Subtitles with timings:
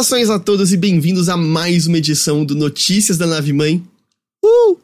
[0.00, 3.82] Saudações a todos e bem-vindos a mais uma edição do Notícias da Nave Mãe.
[4.42, 4.78] Uh!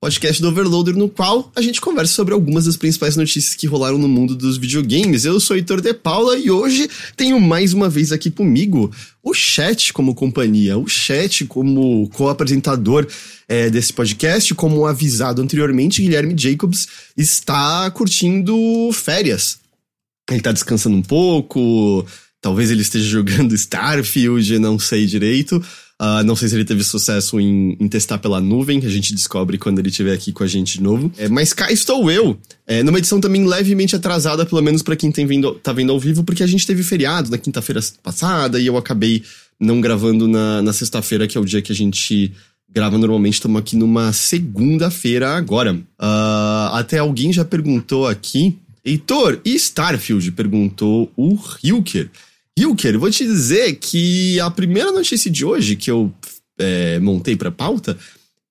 [0.00, 3.98] Podcast do Overloader, no qual a gente conversa sobre algumas das principais notícias que rolaram
[3.98, 5.26] no mundo dos videogames.
[5.26, 8.90] Eu sou Heitor De Paula e hoje tenho mais uma vez aqui comigo
[9.22, 13.06] o chat como companhia, o chat como co-apresentador
[13.46, 18.56] é, desse podcast, como avisado anteriormente, Guilherme Jacobs está curtindo
[18.94, 19.58] férias.
[20.30, 22.06] Ele tá descansando um pouco,
[22.42, 25.62] Talvez ele esteja jogando Starfield, não sei direito.
[26.02, 29.14] Uh, não sei se ele teve sucesso em, em, testar pela nuvem, que a gente
[29.14, 31.12] descobre quando ele estiver aqui com a gente de novo.
[31.16, 35.12] É, mas cá estou eu, é, numa edição também levemente atrasada, pelo menos para quem
[35.12, 38.66] tem vindo, tá vendo ao vivo, porque a gente teve feriado na quinta-feira passada e
[38.66, 39.22] eu acabei
[39.60, 42.32] não gravando na, na sexta-feira, que é o dia que a gente
[42.68, 43.34] grava normalmente.
[43.34, 45.74] Estamos aqui numa segunda-feira agora.
[45.74, 48.58] Uh, até alguém já perguntou aqui.
[48.84, 50.32] Heitor, e Starfield?
[50.32, 52.10] Perguntou o Hilker.
[52.58, 56.12] Hilker, vou te dizer que a primeira notícia de hoje que eu
[56.58, 57.96] é, montei pra pauta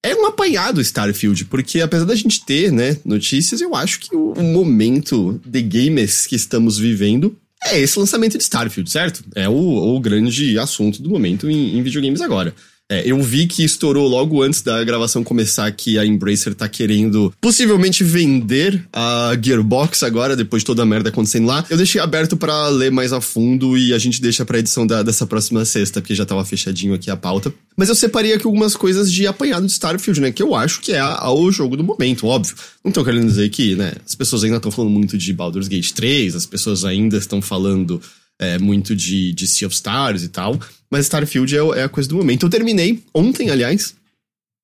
[0.03, 4.41] é um apanhado Starfield, porque apesar da gente ter, né, notícias, eu acho que o,
[4.41, 9.23] momento de gamers que estamos vivendo é esse lançamento de Starfield, certo?
[9.35, 12.55] É o, o grande assunto do momento em, em videogames agora.
[12.91, 17.33] É, eu vi que estourou logo antes da gravação começar que a Embracer tá querendo
[17.39, 21.63] possivelmente vender a Gearbox agora, depois de toda a merda acontecendo lá.
[21.69, 25.01] Eu deixei aberto para ler mais a fundo e a gente deixa pra edição da,
[25.03, 27.53] dessa próxima sexta, porque já tava fechadinho aqui a pauta.
[27.77, 30.31] Mas eu separei aqui algumas coisas de apanhado de Starfield, né?
[30.33, 32.57] Que eu acho que é a, a, o jogo do momento, óbvio.
[32.83, 33.93] Não tô querendo dizer que, né?
[34.05, 38.01] As pessoas ainda estão falando muito de Baldur's Gate 3, as pessoas ainda estão falando
[38.39, 40.59] é, muito de, de Sea of Stars e tal.
[40.89, 42.45] Mas Starfield é, é, a coisa do momento.
[42.45, 43.95] Eu terminei ontem, aliás.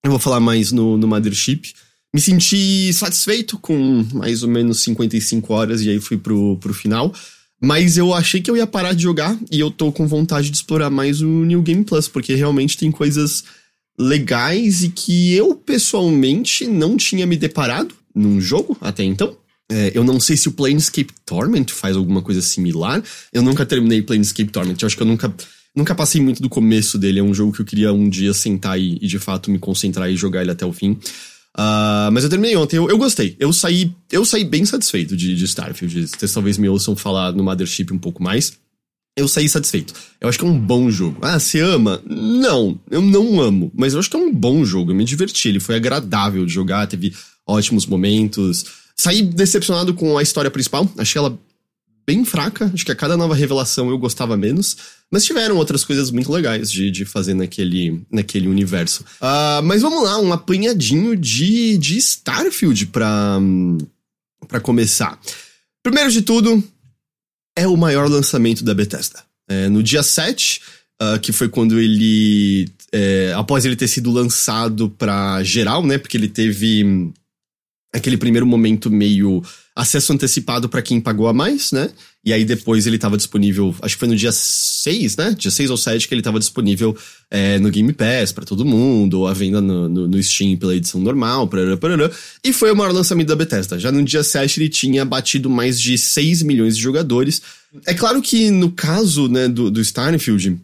[0.03, 1.73] Eu vou falar mais no, no Mothership.
[2.13, 7.13] Me senti satisfeito com mais ou menos 55 horas e aí fui pro, pro final.
[7.61, 10.57] Mas eu achei que eu ia parar de jogar e eu tô com vontade de
[10.57, 13.43] explorar mais o New Game Plus, porque realmente tem coisas
[13.99, 19.35] legais e que eu pessoalmente não tinha me deparado num jogo até então.
[19.69, 23.03] É, eu não sei se o Planescape Torment faz alguma coisa similar.
[23.33, 24.77] Eu nunca terminei Planescape Torment.
[24.81, 25.33] Eu acho que eu nunca
[25.77, 28.79] Nunca passei muito do começo dele, é um jogo que eu queria um dia sentar
[28.79, 30.93] e, e de fato me concentrar e jogar ele até o fim.
[31.55, 33.35] Uh, mas eu terminei ontem, eu, eu, gostei.
[33.39, 36.07] Eu saí, eu saí bem satisfeito de, de Starfield.
[36.07, 38.53] Vocês talvez me ouçam falar no Mothership um pouco mais.
[39.15, 39.93] Eu saí satisfeito.
[40.19, 41.19] Eu acho que é um bom jogo.
[41.21, 42.01] Ah, você ama?
[42.07, 43.71] Não, eu não amo.
[43.75, 44.91] Mas eu acho que é um bom jogo.
[44.91, 45.47] Eu me diverti.
[45.47, 47.13] Ele foi agradável de jogar, teve
[47.45, 48.65] ótimos momentos.
[48.99, 50.89] Saí decepcionado com a história principal.
[50.97, 51.37] Achei ela
[52.05, 52.71] bem fraca.
[52.73, 54.77] Acho que a cada nova revelação eu gostava menos.
[55.11, 59.03] Mas tiveram outras coisas muito legais de, de fazer naquele, naquele universo.
[59.21, 63.39] Uh, mas vamos lá, um apanhadinho de, de Starfield pra,
[64.47, 65.19] pra começar.
[65.83, 66.61] Primeiro de tudo,
[67.55, 69.23] é o maior lançamento da Bethesda.
[69.49, 72.69] É, no dia 7, uh, ah, que foi quando ele.
[72.91, 75.97] É, após ele ter sido lançado pra geral, né?
[75.97, 77.13] Porque ele teve
[77.93, 79.41] aquele primeiro momento meio
[79.75, 81.89] acesso antecipado para quem pagou a mais, né?
[82.25, 85.35] E aí depois ele tava disponível, acho que foi no dia 6, né?
[85.37, 86.97] Dia 6 ou 7 que ele tava disponível
[87.29, 90.75] é, no Game Pass para todo mundo, ou a venda no, no, no, Steam pela
[90.75, 92.11] edição normal, parará, parará,
[92.43, 93.79] e foi o maior lançamento da Bethesda.
[93.79, 97.41] Já no dia 7 ele tinha batido mais de 6 milhões de jogadores.
[97.85, 100.59] É claro que no caso, né, do, do Starfield,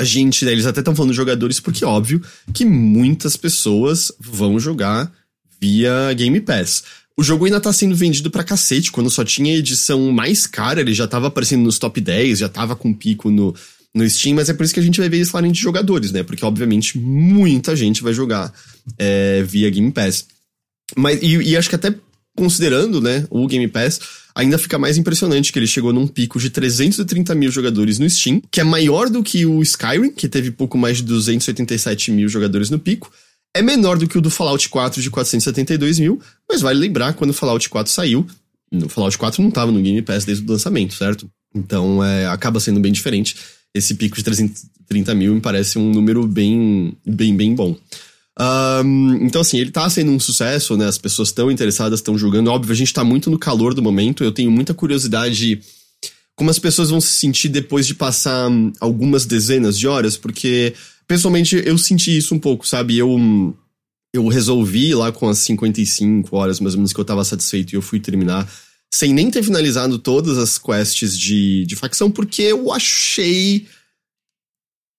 [0.00, 2.20] a gente, né, eles até estão falando de jogadores porque, óbvio,
[2.52, 5.12] que muitas pessoas vão jogar
[5.62, 6.82] via Game Pass.
[7.16, 10.92] O jogo ainda tá sendo vendido pra cacete, quando só tinha edição mais cara, ele
[10.92, 13.54] já tava aparecendo nos top 10, já tava com pico no,
[13.94, 16.10] no Steam, mas é por isso que a gente vai ver eles falarem de jogadores,
[16.10, 16.24] né?
[16.24, 18.52] Porque, obviamente, muita gente vai jogar
[18.98, 20.26] é, via Game Pass.
[20.96, 21.94] Mas, e, e, acho que até
[22.36, 24.00] considerando, né, o Game Pass,
[24.34, 28.42] ainda fica mais impressionante que ele chegou num pico de 330 mil jogadores no Steam,
[28.50, 32.68] que é maior do que o Skyrim, que teve pouco mais de 287 mil jogadores
[32.68, 33.12] no pico,
[33.54, 37.30] é menor do que o do Fallout 4 de 472 mil, mas vale lembrar quando
[37.30, 38.26] o Fallout 4 saiu,
[38.72, 41.30] o Fallout 4 não estava no Game Pass desde o lançamento, certo?
[41.54, 43.36] Então é, acaba sendo bem diferente.
[43.74, 47.76] Esse pico de 330 mil me parece um número bem, bem, bem bom.
[48.38, 50.86] Um, então, assim, ele tá sendo um sucesso, né?
[50.86, 52.48] As pessoas estão interessadas, estão jogando.
[52.48, 54.24] Óbvio, a gente tá muito no calor do momento.
[54.24, 55.60] Eu tenho muita curiosidade
[56.34, 58.50] como as pessoas vão se sentir depois de passar
[58.80, 60.74] algumas dezenas de horas, porque
[61.06, 62.96] pessoalmente, eu senti isso um pouco, sabe?
[62.98, 63.56] Eu,
[64.12, 67.76] eu resolvi lá com as 55 horas, mais ou menos, que eu tava satisfeito e
[67.76, 68.50] eu fui terminar,
[68.92, 73.66] sem nem ter finalizado todas as quests de, de facção, porque eu achei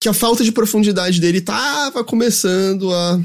[0.02, 3.22] que a falta de profundidade dele tava começando a,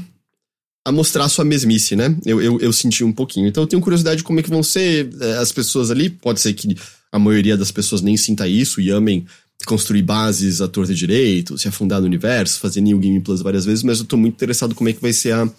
[0.87, 2.15] a mostrar sua mesmice, né?
[2.25, 3.47] Eu, eu, eu senti um pouquinho.
[3.47, 6.09] Então eu tenho curiosidade de como é que vão ser é, as pessoas ali.
[6.09, 6.77] Pode ser que
[7.11, 9.25] a maioria das pessoas nem sinta isso e amem
[9.65, 13.83] construir bases à torta direito, se afundar no universo, fazer New Game Plus várias vezes,
[13.83, 15.49] mas eu tô muito interessado como é que vai ser a,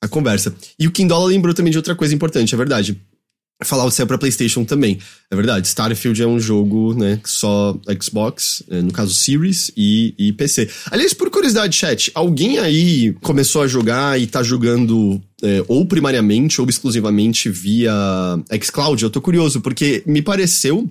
[0.00, 0.54] a conversa.
[0.78, 3.00] E o Kindola lembrou também de outra coisa importante, é verdade.
[3.62, 4.98] Fallout saiu pra PlayStation também.
[5.30, 10.32] É verdade, Starfield é um jogo, né, só Xbox, é, no caso Series e, e
[10.32, 10.68] PC.
[10.90, 16.60] Aliás, por curiosidade, chat, alguém aí começou a jogar e tá jogando é, ou primariamente
[16.60, 17.92] ou exclusivamente via
[18.62, 19.02] xCloud?
[19.02, 20.88] Eu tô curioso, porque me pareceu.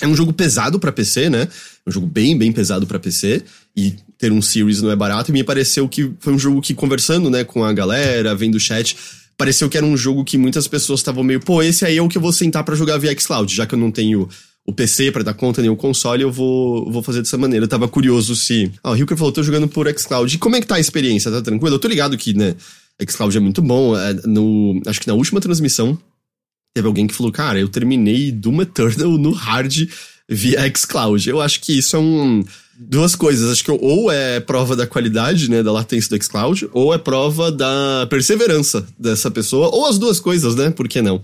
[0.00, 1.42] É um jogo pesado para PC, né?
[1.42, 3.42] É um jogo bem, bem pesado para PC.
[3.76, 5.30] E ter um Series não é barato.
[5.30, 8.60] E me pareceu que foi um jogo que, conversando, né, com a galera, vendo o
[8.60, 8.96] chat
[9.36, 12.08] pareceu que era um jogo que muitas pessoas estavam meio, pô, esse aí é o
[12.08, 14.28] que eu vou sentar para jogar via xCloud, já que eu não tenho
[14.66, 17.64] o PC para dar conta, nem o console, eu vou, vou fazer dessa maneira.
[17.64, 18.72] Eu tava curioso se.
[18.82, 20.34] Ah, o Hilker falou, tô jogando por xCloud.
[20.34, 21.30] E como é que tá a experiência?
[21.30, 21.76] Tá tranquilo?
[21.76, 22.56] Eu tô ligado que, né,
[23.08, 23.96] xCloud é muito bom.
[23.96, 25.96] É, no, acho que na última transmissão
[26.76, 29.88] teve alguém que falou, cara, eu terminei Doom Eternal no hard
[30.28, 31.26] via xCloud.
[31.26, 32.44] Eu acho que isso é um
[32.78, 33.50] duas coisas.
[33.50, 37.50] Acho que ou é prova da qualidade, né, da latência do xCloud, ou é prova
[37.50, 40.68] da perseverança dessa pessoa, ou as duas coisas, né?
[40.70, 41.16] Por que não?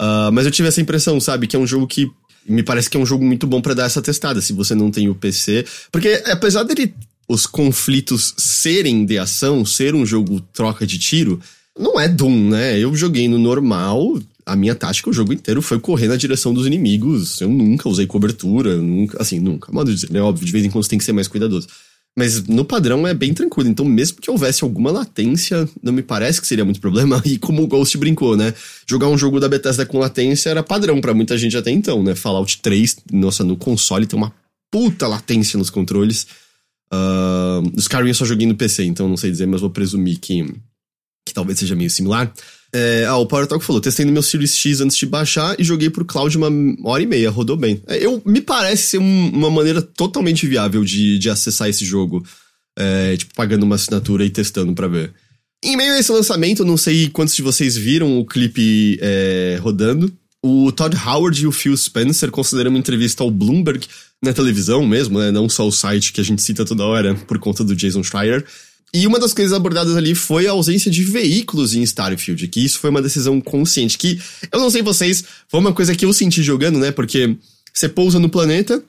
[0.00, 2.10] Uh, mas eu tive essa impressão, sabe, que é um jogo que
[2.48, 4.90] me parece que é um jogo muito bom para dar essa testada, se você não
[4.90, 5.66] tem o PC.
[5.92, 6.94] Porque apesar dele
[7.28, 11.38] os conflitos serem de ação, ser um jogo troca de tiro,
[11.78, 12.78] não é Doom, né?
[12.78, 16.66] Eu joguei no normal, a minha tática o jogo inteiro foi correr na direção dos
[16.66, 17.40] inimigos.
[17.40, 19.70] Eu nunca usei cobertura, nunca, assim, nunca.
[19.70, 20.20] Modo dizer, né?
[20.20, 21.68] Óbvio, de vez em quando você tem que ser mais cuidadoso.
[22.16, 23.68] Mas no padrão é bem tranquilo.
[23.68, 27.22] Então, mesmo que houvesse alguma latência, não me parece que seria muito problema.
[27.28, 28.54] E como o Ghost brincou, né?
[28.88, 32.14] Jogar um jogo da Bethesda com latência era padrão para muita gente até então, né?
[32.14, 34.32] Fallout 3, nossa, no console tem uma
[34.70, 36.26] puta latência nos controles.
[36.92, 40.44] Uh, Skyrim eu só joguei no PC, então não sei dizer, mas vou presumir que
[41.38, 42.32] talvez seja meio similar.
[42.72, 45.64] É, ah, o Power Talk falou: testei no meu Series X antes de baixar e
[45.64, 46.50] joguei por cloud uma
[46.84, 47.80] hora e meia, rodou bem.
[47.86, 52.24] É, eu, me parece ser um, uma maneira totalmente viável de, de acessar esse jogo.
[52.78, 55.12] É, tipo, pagando uma assinatura e testando para ver.
[55.64, 60.12] Em meio a esse lançamento, não sei quantos de vocês viram o clipe é, rodando.
[60.40, 63.84] O Todd Howard e o Phil Spencer consideram uma entrevista ao Bloomberg
[64.22, 65.32] na televisão mesmo, né?
[65.32, 68.44] Não só o site que a gente cita toda hora por conta do Jason Schreier.
[68.92, 72.78] E uma das coisas abordadas ali foi a ausência de veículos em Starfield, que isso
[72.78, 74.18] foi uma decisão consciente, que
[74.50, 76.90] eu não sei vocês, foi uma coisa que eu senti jogando, né?
[76.90, 77.36] Porque
[77.72, 78.82] você pousa no planeta,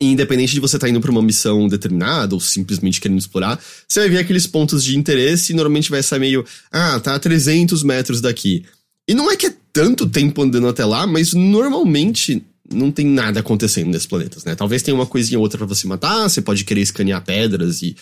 [0.00, 3.60] e independente de você estar tá indo para uma missão determinada ou simplesmente querendo explorar,
[3.86, 7.18] você vai ver aqueles pontos de interesse e normalmente vai ser meio, ah, tá a
[7.18, 8.64] 300 metros daqui.
[9.06, 12.42] E não é que é tanto tempo andando até lá, mas normalmente
[12.72, 14.54] não tem nada acontecendo nesses planetas, né?
[14.54, 17.94] Talvez tenha uma coisinha ou outra para você matar, você pode querer escanear pedras e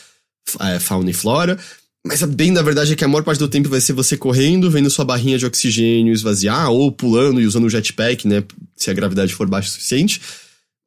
[0.60, 1.58] é, fauna e flora.
[2.06, 4.70] Mas bem na verdade é que a maior parte do tempo vai ser você correndo,
[4.70, 8.42] vendo sua barrinha de oxigênio esvaziar, ou pulando e usando o jetpack, né?
[8.76, 10.20] Se a gravidade for baixa o suficiente.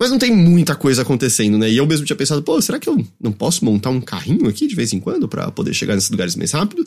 [0.02, 1.69] Mas não tem muita coisa acontecendo, né?
[1.69, 4.66] E eu mesmo tinha pensado, pô, será que eu não posso montar um carrinho aqui
[4.66, 6.84] de vez em quando para poder chegar nesses lugares mais rápido?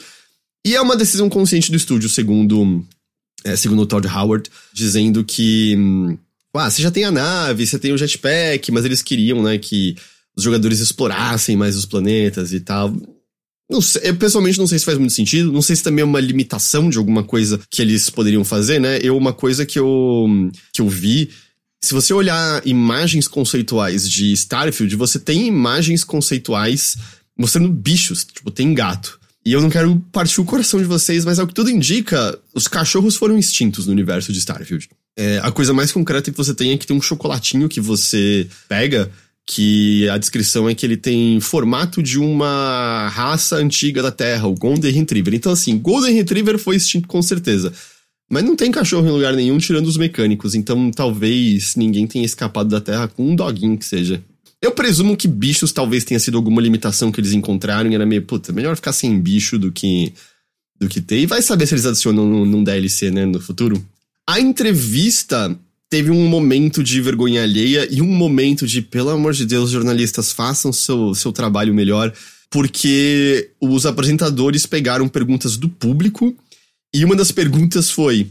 [0.67, 2.85] E é uma decisão consciente do estúdio, segundo,
[3.45, 5.77] é, segundo o Todd Howard, dizendo que.
[6.57, 9.97] Ah, você já tem a nave, você tem o jetpack, mas eles queriam, né, que
[10.37, 12.95] os jogadores explorassem mais os planetas e tal.
[13.71, 16.05] Não sei, eu pessoalmente não sei se faz muito sentido, não sei se também é
[16.05, 18.99] uma limitação de alguma coisa que eles poderiam fazer, né?
[19.03, 20.27] Eu, uma coisa que eu,
[20.73, 21.31] que eu vi,
[21.83, 26.97] se você olhar imagens conceituais de Starfield, você tem imagens conceituais
[27.39, 29.19] mostrando bichos, tipo, tem gato.
[29.45, 32.67] E eu não quero partir o coração de vocês, mas ao que tudo indica, os
[32.67, 34.89] cachorros foram extintos no universo de Starfield.
[35.17, 38.49] É, a coisa mais concreta que você tem é que tem um chocolatinho que você
[38.69, 39.11] pega
[39.47, 44.55] que a descrição é que ele tem formato de uma raça antiga da Terra, o
[44.55, 45.35] Golden Retriever.
[45.35, 47.73] Então, assim, Golden Retriever foi extinto com certeza.
[48.31, 50.55] Mas não tem cachorro em lugar nenhum, tirando os mecânicos.
[50.55, 54.23] Então, talvez ninguém tenha escapado da Terra com um doguinho que seja.
[54.63, 58.23] Eu presumo que bichos talvez tenha sido alguma limitação que eles encontraram e era meio,
[58.23, 60.15] puta, melhor ficar sem bicho do que
[60.81, 61.21] do que ter.
[61.21, 63.85] E vai saber se eles adicionam num, num DLC, né, no futuro.
[64.27, 65.55] A entrevista
[65.91, 70.33] teve um momento de vergonha alheia e um momento de, pelo amor de Deus, jornalistas,
[70.33, 72.13] façam seu, seu trabalho melhor,
[72.51, 76.37] porque os apresentadores pegaram perguntas do público
[76.95, 78.29] e uma das perguntas foi: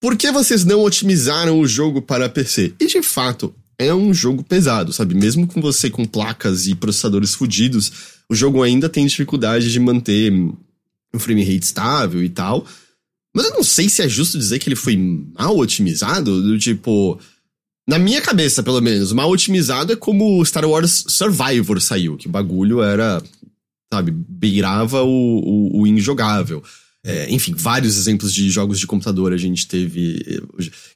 [0.00, 2.74] por que vocês não otimizaram o jogo para PC?
[2.78, 5.14] E de fato, é um jogo pesado, sabe?
[5.14, 7.92] Mesmo com você com placas e processadores fodidos,
[8.28, 12.66] o jogo ainda tem dificuldade de manter um frame rate estável e tal.
[13.36, 14.96] Mas eu não sei se é justo dizer que ele foi
[15.38, 17.20] mal otimizado, do tipo.
[17.86, 22.30] Na minha cabeça, pelo menos, mal otimizado é como Star Wars Survivor saiu, que o
[22.30, 23.22] bagulho era,
[23.92, 26.64] sabe, beirava o, o, o injogável.
[27.04, 30.42] É, enfim, vários exemplos de jogos de computador a gente teve.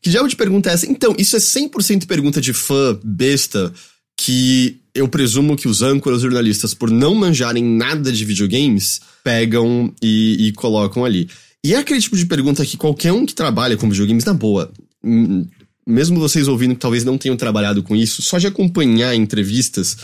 [0.00, 0.90] Que diabo de pergunta é essa?
[0.90, 3.70] Então, isso é 100% pergunta de fã besta
[4.16, 10.49] que eu presumo que os âncoras jornalistas, por não manjarem nada de videogames, pegam e,
[10.49, 11.28] e colocam ali.
[11.64, 14.73] E é aquele tipo de pergunta que qualquer um que trabalha com videogames, na boa,
[15.05, 15.47] hum,
[15.87, 19.97] mesmo vocês ouvindo que talvez não tenham trabalhado com isso, só de acompanhar entrevistas,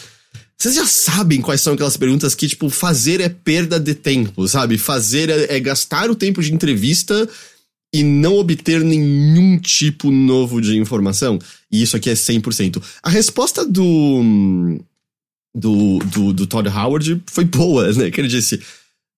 [0.59, 4.79] vocês já sabem quais são aquelas perguntas que, tipo, fazer é perda de tempo, sabe?
[4.79, 7.29] Fazer é, é gastar o tempo de entrevista
[7.93, 11.39] e não obter nenhum tipo novo de informação.
[11.71, 12.83] E isso aqui é 100%.
[13.03, 14.79] A resposta do.
[15.55, 18.11] Do, do, do Todd Howard foi boa, né?
[18.11, 18.61] Que ele disse: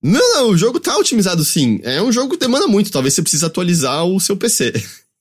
[0.03, 1.81] Não, não, o jogo tá otimizado sim.
[1.83, 4.73] É um jogo que demanda muito, talvez você precise atualizar o seu PC.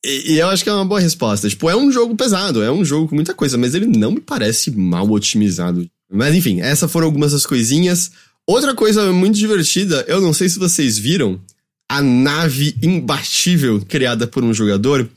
[0.05, 1.49] E, e, eu acho que é uma boa resposta.
[1.49, 4.21] Tipo, é um jogo pesado, é um jogo com muita coisa, mas ele não me
[4.21, 5.89] parece mal otimizado.
[6.09, 8.11] Mas enfim, essas foram algumas das coisinhas.
[8.45, 11.41] Outra coisa muito divertida, eu não sei se vocês viram,
[11.89, 15.09] a nave imbatível criada por um jogador,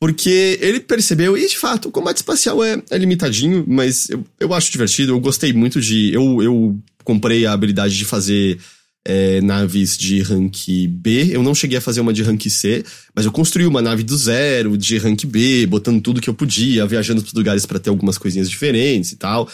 [0.00, 4.54] porque ele percebeu, e de fato, o combate espacial é, é limitadinho, mas eu, eu
[4.54, 6.12] acho divertido, eu gostei muito de.
[6.12, 8.58] Eu, eu comprei a habilidade de fazer
[9.04, 11.28] é, naves de rank B.
[11.30, 12.84] Eu não cheguei a fazer uma de rank C,
[13.14, 16.86] mas eu construí uma nave do zero, de rank B, botando tudo que eu podia,
[16.86, 19.48] viajando para lugares para ter algumas coisinhas diferentes e tal.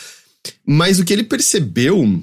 [0.64, 2.22] Mas o que ele percebeu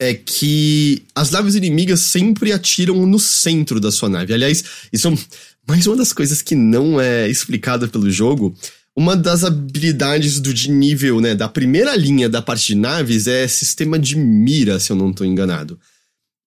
[0.00, 4.34] é que as naves inimigas sempre atiram no centro da sua nave.
[4.34, 5.14] Aliás, isso é
[5.68, 8.56] mais uma das coisas que não é explicada pelo jogo.
[8.96, 13.46] Uma das habilidades do de nível, né, da primeira linha da parte de naves é
[13.46, 15.78] sistema de mira, se eu não estou enganado.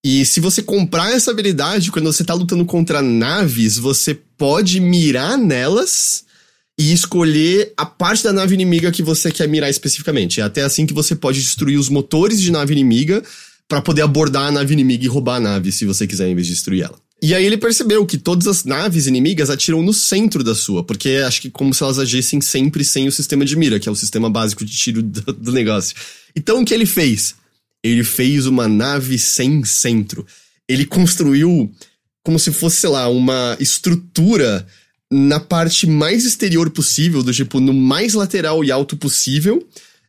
[0.07, 5.35] E se você comprar essa habilidade, quando você tá lutando contra naves, você pode mirar
[5.35, 6.25] nelas
[6.77, 10.39] e escolher a parte da nave inimiga que você quer mirar especificamente.
[10.39, 13.24] É até assim que você pode destruir os motores de nave inimiga
[13.67, 16.45] para poder abordar a nave inimiga e roubar a nave, se você quiser, em vez
[16.45, 17.00] de destruir ela.
[17.19, 21.24] E aí ele percebeu que todas as naves inimigas atiram no centro da sua, porque
[21.25, 23.95] acho que como se elas agissem sempre sem o sistema de mira, que é o
[23.95, 25.95] sistema básico de tiro do, do negócio.
[26.35, 27.33] Então o que ele fez?
[27.86, 30.25] Ele fez uma nave sem centro.
[30.68, 31.72] Ele construiu
[32.24, 34.65] como se fosse, sei lá, uma estrutura
[35.12, 39.63] na parte mais exterior possível, do tipo, no mais lateral e alto possível.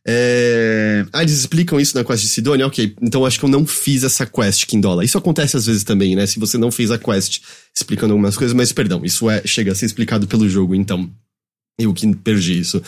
[0.07, 1.05] É...
[1.13, 2.65] Ah, eles explicam isso na quest de Sidonia?
[2.65, 5.05] Ok, então acho que eu não fiz essa quest Kindola.
[5.05, 6.25] Isso acontece às vezes também, né?
[6.25, 7.41] Se você não fez a quest
[7.75, 11.11] explicando algumas coisas, mas perdão, isso é chega a ser explicado pelo jogo, então
[11.77, 12.81] eu que perdi isso.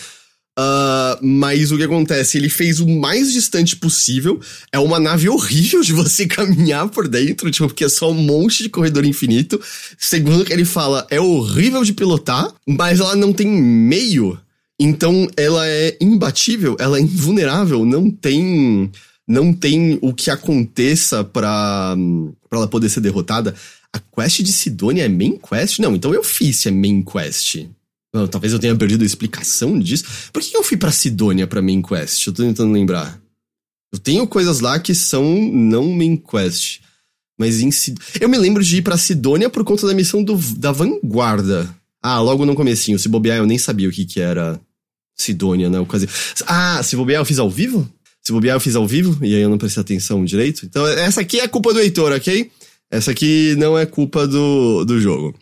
[0.59, 2.37] Uh, mas o que acontece?
[2.37, 4.41] Ele fez o mais distante possível.
[4.73, 8.63] É uma nave horrível de você caminhar por dentro, tipo, porque é só um monte
[8.63, 9.61] de corredor infinito.
[9.97, 14.37] Segundo que ele fala, é horrível de pilotar, mas ela não tem meio.
[14.77, 18.91] Então ela é imbatível, ela é invulnerável, não tem.
[19.25, 21.95] Não tem o que aconteça pra,
[22.49, 23.53] pra ela poder ser derrotada.
[23.93, 25.77] A quest de Sidonia é main quest?
[25.77, 27.67] Não, então eu fiz se é main quest.
[28.31, 30.03] Talvez eu tenha perdido a explicação disso.
[30.33, 32.25] Por que eu fui pra Sidônia pra main quest?
[32.25, 33.21] Eu tô tentando lembrar.
[33.93, 36.79] Eu tenho coisas lá que são não main quest.
[37.37, 37.97] Mas em Sid...
[38.19, 41.73] Eu me lembro de ir pra Sidônia por conta da missão do, da vanguarda.
[42.01, 42.99] Ah, logo no comecinho.
[42.99, 44.59] Se bobear, eu nem sabia o que que era
[45.15, 45.83] Sidônia, né?
[45.87, 46.09] Quase...
[46.47, 47.87] Ah, se bobear eu fiz ao vivo?
[48.21, 50.65] Se bobear eu fiz ao vivo, e aí eu não prestei atenção direito.
[50.65, 52.51] Então essa aqui é culpa do Heitor, ok?
[52.91, 55.33] Essa aqui não é culpa do, do jogo.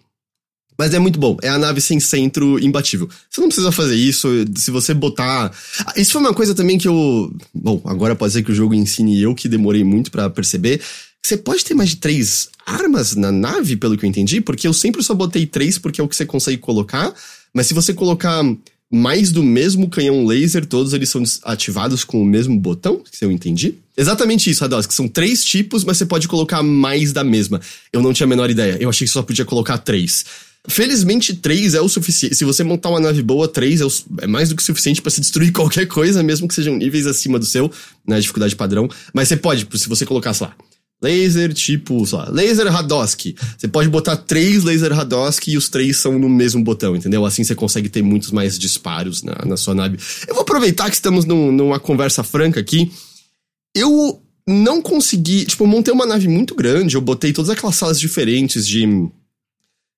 [0.78, 1.38] Mas é muito bom.
[1.42, 3.10] É a nave sem centro imbatível.
[3.30, 4.28] Você não precisa fazer isso.
[4.56, 5.52] Se você botar.
[5.86, 7.34] Ah, isso foi uma coisa também que eu.
[7.54, 10.82] Bom, agora pode ser que o jogo ensine eu que demorei muito para perceber.
[11.26, 14.74] Você pode ter mais de três armas na nave, pelo que eu entendi, porque eu
[14.74, 17.14] sempre só botei três porque é o que você consegue colocar.
[17.54, 18.44] Mas se você colocar
[18.90, 23.32] mais do mesmo canhão laser, todos eles são ativados com o mesmo botão, se eu
[23.32, 23.76] entendi.
[23.98, 27.60] Exatamente isso, Rados, que são três tipos, mas você pode colocar mais da mesma.
[27.92, 28.78] Eu não tinha a menor ideia.
[28.80, 30.24] Eu achei que só podia colocar três.
[30.70, 32.36] Felizmente, 3 é o suficiente.
[32.36, 33.92] Se você montar uma nave boa, 3 é, o...
[34.22, 37.40] é mais do que suficiente para se destruir qualquer coisa, mesmo que sejam níveis acima
[37.40, 37.72] do seu,
[38.06, 38.90] na né, dificuldade padrão.
[39.14, 40.56] Mas você pode, se você colocar, sei lá,
[41.02, 43.36] laser tipo, sei lá, laser Hadosk.
[43.58, 47.26] Você pode botar três laser Hadosk e os três são no mesmo botão, entendeu?
[47.26, 49.98] Assim você consegue ter muitos mais disparos na, na sua nave.
[50.28, 52.92] Eu vou aproveitar que estamos num, numa conversa franca aqui.
[53.76, 55.46] Eu não consegui.
[55.46, 58.86] Tipo, eu montei uma nave muito grande, eu botei todas aquelas salas diferentes de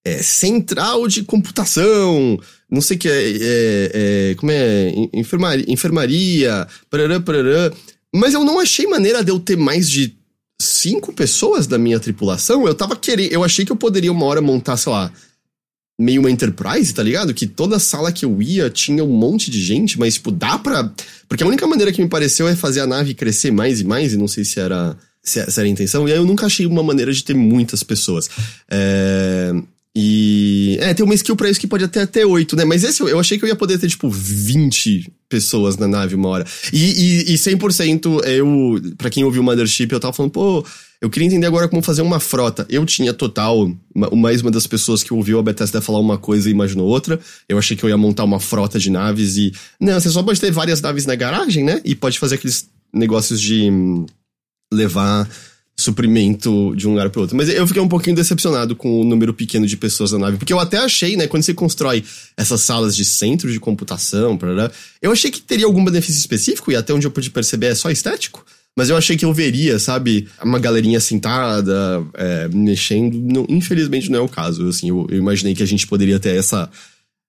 [0.06, 2.40] é, central de computação,
[2.70, 3.92] não sei o que é, é,
[4.32, 7.72] é, como é, enfermaria, enfermaria parará.
[8.14, 10.16] Mas eu não achei maneira de eu ter mais de
[10.62, 12.68] cinco pessoas da minha tripulação.
[12.68, 15.12] Eu tava querendo, eu achei que eu poderia uma hora montar, sei lá,
[16.00, 17.34] meio uma enterprise, tá ligado?
[17.34, 20.92] Que toda sala que eu ia tinha um monte de gente, mas tipo, dá pra.
[21.28, 24.14] Porque a única maneira que me pareceu é fazer a nave crescer mais e mais,
[24.14, 26.82] e não sei se era se era a intenção, e aí eu nunca achei uma
[26.82, 28.30] maneira de ter muitas pessoas.
[28.70, 29.54] É,
[29.96, 30.78] e.
[30.82, 32.66] É, tem uma skill pra isso que pode até ter 8, né?
[32.66, 36.30] Mas esse eu, achei que eu ia poder ter, tipo, 20 pessoas na nave uma
[36.30, 36.46] hora.
[36.72, 40.66] E, e, e 100% eu, para quem ouviu o Mothership, eu tava falando, pô,
[41.02, 42.66] eu queria entender agora como fazer uma frota.
[42.70, 46.52] Eu tinha total, mais uma das pessoas que ouviu a Bethesda falar uma coisa e
[46.52, 47.20] imaginou outra.
[47.48, 49.54] Eu achei que eu ia montar uma frota de naves e.
[49.80, 51.82] Não, você só pode ter várias naves na garagem, né?
[51.84, 54.06] E pode fazer aqueles negócios de hum,
[54.72, 55.30] levar
[55.80, 57.38] suprimento de um lugar para outro.
[57.38, 60.52] Mas eu fiquei um pouquinho decepcionado com o número pequeno de pessoas na nave, porque
[60.52, 62.04] eu até achei, né, quando você constrói
[62.36, 64.38] essas salas de centro de computação,
[65.02, 67.90] eu achei que teria algum benefício específico e até onde eu pude perceber é só
[67.90, 68.46] estético.
[68.78, 73.20] Mas eu achei que eu veria, sabe, uma galerinha sentada, é, mexendo.
[73.20, 74.68] Não, infelizmente não é o caso.
[74.68, 76.70] Assim, eu, eu imaginei que a gente poderia ter essa,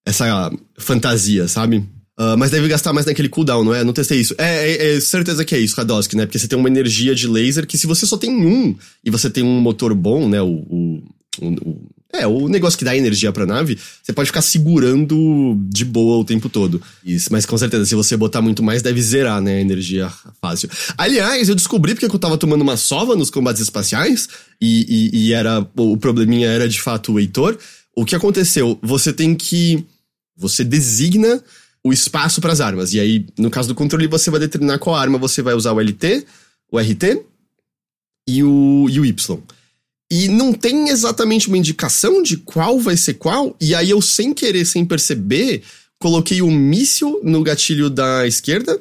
[0.07, 1.85] essa fantasia, sabe?
[2.21, 3.83] Uh, mas deve gastar mais naquele cooldown, não é?
[3.83, 4.35] Não testei isso.
[4.37, 6.27] É, é, é certeza que é isso, Radoski, né?
[6.27, 9.31] Porque você tem uma energia de laser que se você só tem um e você
[9.31, 10.43] tem um motor bom, né?
[10.43, 11.03] O, o,
[11.41, 11.81] o,
[12.13, 16.25] é, o negócio que dá energia pra nave, você pode ficar segurando de boa o
[16.25, 16.83] tempo todo.
[17.03, 19.57] Isso, mas com certeza, se você botar muito mais, deve zerar, né?
[19.57, 20.13] A energia
[20.43, 20.69] fácil.
[20.99, 24.29] Aliás, eu descobri porque eu tava tomando uma sova nos combates espaciais
[24.61, 25.67] e, e, e era.
[25.75, 27.57] O probleminha era de fato o Heitor.
[27.97, 28.79] O que aconteceu?
[28.83, 29.87] Você tem que.
[30.37, 31.43] Você designa
[31.85, 32.93] o espaço para as armas.
[32.93, 35.81] E aí, no caso do controle, você vai determinar qual arma você vai usar o
[35.81, 36.27] LT,
[36.71, 37.25] o RT
[38.29, 39.39] e o, e o Y.
[40.11, 43.57] E não tem exatamente uma indicação de qual vai ser qual.
[43.61, 45.63] E aí eu, sem querer, sem perceber,
[45.99, 48.81] coloquei o míssil no gatilho da esquerda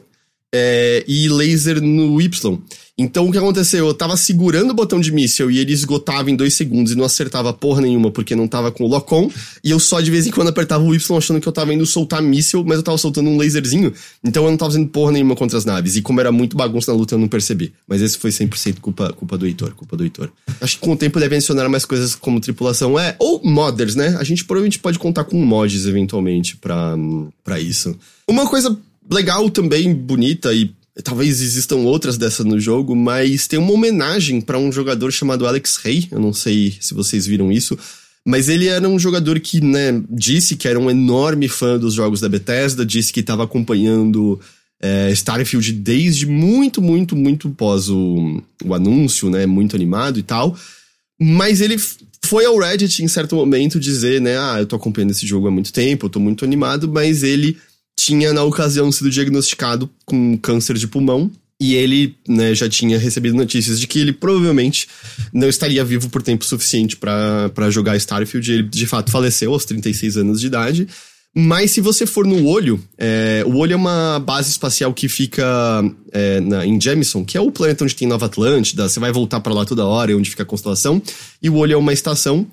[0.53, 2.59] é, e laser no Y.
[2.99, 3.87] Então o que aconteceu?
[3.87, 7.05] Eu tava segurando o botão de míssil e ele esgotava em dois segundos e não
[7.05, 9.31] acertava porra nenhuma porque não tava com o lock-on.
[9.63, 11.85] E eu só de vez em quando apertava o Y achando que eu tava indo
[11.85, 13.93] soltar míssil, mas eu tava soltando um laserzinho.
[14.21, 15.95] Então eu não tava fazendo porra nenhuma contra as naves.
[15.95, 17.71] E como era muito bagunça na luta, eu não percebi.
[17.87, 20.29] Mas esse foi 100% culpa, culpa do Heitor, culpa do Heitor.
[20.59, 22.99] Acho que com o tempo deve adicionar mais coisas como tripulação.
[22.99, 24.17] É, ou modders, né?
[24.19, 27.97] A gente provavelmente pode contar com mods eventualmente pra isso.
[28.27, 28.77] Uma coisa
[29.09, 30.71] legal também, bonita e
[31.03, 35.77] Talvez existam outras dessas no jogo, mas tem uma homenagem para um jogador chamado Alex
[35.77, 36.07] Rey.
[36.11, 37.77] Eu não sei se vocês viram isso.
[38.25, 42.19] Mas ele era um jogador que, né, disse que era um enorme fã dos jogos
[42.19, 44.39] da Bethesda, disse que estava acompanhando
[44.81, 50.55] é, Starfield desde muito, muito, muito pós o, o anúncio, né, muito animado e tal.
[51.19, 51.77] Mas ele
[52.23, 55.51] foi ao Reddit em certo momento dizer, né, ah, eu tô acompanhando esse jogo há
[55.51, 57.57] muito tempo, eu tô muito animado, mas ele
[57.99, 61.29] tinha, na ocasião, sido diagnosticado com câncer de pulmão.
[61.61, 64.87] E ele né, já tinha recebido notícias de que ele provavelmente
[65.33, 68.49] não estaria vivo por tempo suficiente para jogar Starfield.
[68.49, 70.87] Ele de fato faleceu aos 36 anos de idade.
[71.35, 75.45] Mas se você for no olho, é, o olho é uma base espacial que fica
[76.13, 78.87] é, na, em Jemison, que é o planeta onde tem Nova Atlântida.
[78.87, 81.01] Você vai voltar para lá toda hora, é onde fica a constelação.
[81.43, 82.47] E o olho é uma estação.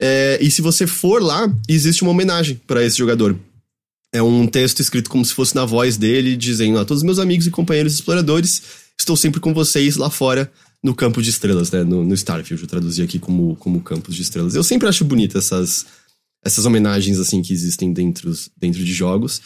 [0.00, 3.36] É, e se você for lá, existe uma homenagem para esse jogador
[4.12, 7.46] é um texto escrito como se fosse na voz dele, dizendo a todos meus amigos
[7.46, 8.62] e companheiros exploradores,
[8.98, 11.82] estou sempre com vocês lá fora no campo de estrelas, né?
[11.84, 14.54] No, no Starfield, eu traduzi aqui como, como campos de estrelas.
[14.54, 15.86] Eu sempre acho bonita essas,
[16.44, 19.40] essas homenagens, assim, que existem dentro, dentro de jogos.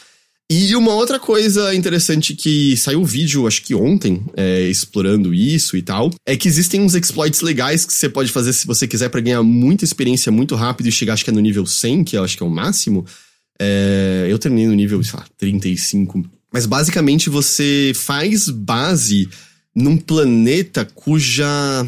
[0.51, 5.77] E uma outra coisa interessante que saiu o vídeo, acho que ontem, é, explorando isso
[5.77, 9.09] e tal, é que existem uns exploits legais que você pode fazer se você quiser
[9.09, 12.17] para ganhar muita experiência muito rápido e chegar, acho que é no nível 100, que
[12.17, 13.05] eu acho que é o máximo.
[13.59, 16.25] É, eu terminei no nível, sei lá, 35.
[16.53, 19.29] Mas basicamente você faz base
[19.75, 21.87] num planeta cuja,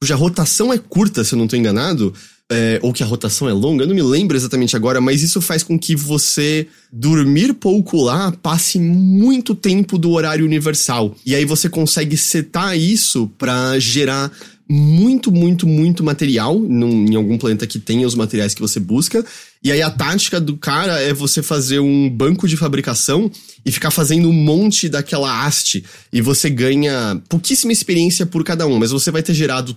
[0.00, 2.12] cuja rotação é curta, se eu não estou enganado.
[2.52, 5.40] É, ou que a rotação é longa, eu não me lembro exatamente agora, mas isso
[5.40, 11.14] faz com que você dormir pouco lá passe muito tempo do horário universal.
[11.24, 14.32] E aí você consegue setar isso para gerar
[14.72, 19.24] muito, muito, muito material num, em algum planeta que tenha os materiais que você busca.
[19.64, 23.28] E aí a tática do cara é você fazer um banco de fabricação
[23.66, 25.84] e ficar fazendo um monte daquela haste.
[26.12, 29.76] E você ganha pouquíssima experiência por cada um, mas você vai ter gerado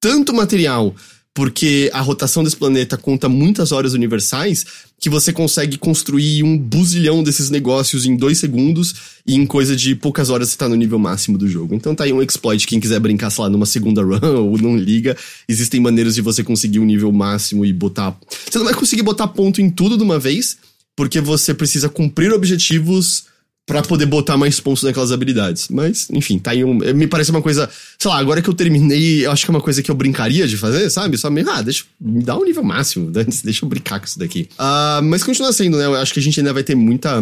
[0.00, 0.96] tanto material
[1.34, 4.66] porque a rotação desse planeta conta muitas horas universais
[5.00, 8.94] que você consegue construir um buzilhão desses negócios em dois segundos
[9.26, 11.74] e em coisa de poucas horas você tá no nível máximo do jogo.
[11.74, 14.76] Então tá aí um exploit, quem quiser brincar, sei lá, numa segunda run ou não
[14.76, 15.16] liga,
[15.48, 18.16] existem maneiras de você conseguir um nível máximo e botar...
[18.48, 20.58] Você não vai conseguir botar ponto em tudo de uma vez,
[20.94, 23.31] porque você precisa cumprir objetivos
[23.66, 25.68] para poder botar mais pontos naquelas habilidades.
[25.68, 26.74] Mas, enfim, tá aí um.
[26.74, 27.68] Me parece uma coisa.
[27.98, 30.46] Sei lá, agora que eu terminei, eu acho que é uma coisa que eu brincaria
[30.48, 31.16] de fazer, sabe?
[31.16, 31.84] Só meio, ah, deixa.
[32.00, 33.10] Me dá um nível máximo,
[33.44, 34.48] deixa eu brincar com isso daqui.
[34.54, 35.86] Uh, mas continua sendo, né?
[35.86, 37.20] Eu acho que a gente ainda vai ter muita.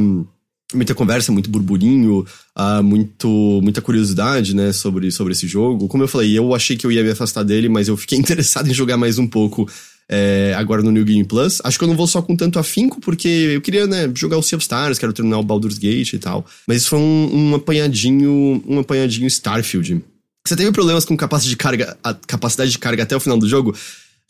[0.72, 2.24] Muita conversa, muito burburinho,
[2.56, 3.28] uh, muito,
[3.60, 5.88] muita curiosidade, né, sobre, sobre esse jogo.
[5.88, 8.70] Como eu falei, eu achei que eu ia me afastar dele, mas eu fiquei interessado
[8.70, 9.68] em jogar mais um pouco
[10.10, 11.60] é, agora no New Game Plus.
[11.62, 14.42] Acho que eu não vou só com tanto afinco, porque eu queria, né, jogar o
[14.42, 16.44] Sea of Stars, quero terminar o Baldur's Gate e tal.
[16.66, 20.02] Mas isso foi um, um apanhadinho, um apanhadinho Starfield.
[20.44, 23.48] Você teve problemas com capacidade de carga, a capacidade de carga até o final do
[23.48, 23.76] jogo?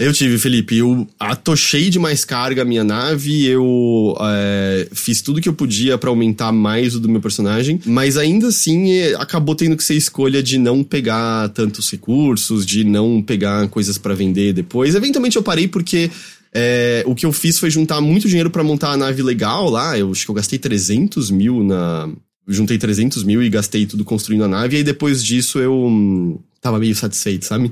[0.01, 0.79] Eu tive, Felipe.
[0.79, 5.99] Eu atochei de mais carga a minha nave, eu é, fiz tudo que eu podia
[5.99, 9.97] para aumentar mais o do meu personagem, mas ainda assim é, acabou tendo que ser
[9.97, 14.95] escolha de não pegar tantos recursos, de não pegar coisas para vender depois.
[14.95, 16.11] Eventualmente eu parei porque
[16.55, 19.99] é, o que eu fiz foi juntar muito dinheiro para montar a nave legal lá.
[19.99, 22.09] Eu acho que eu gastei 300 mil na.
[22.49, 26.39] Juntei 300 mil e gastei tudo construindo a nave, e aí depois disso eu hum,
[26.59, 27.71] tava meio satisfeito, sabe?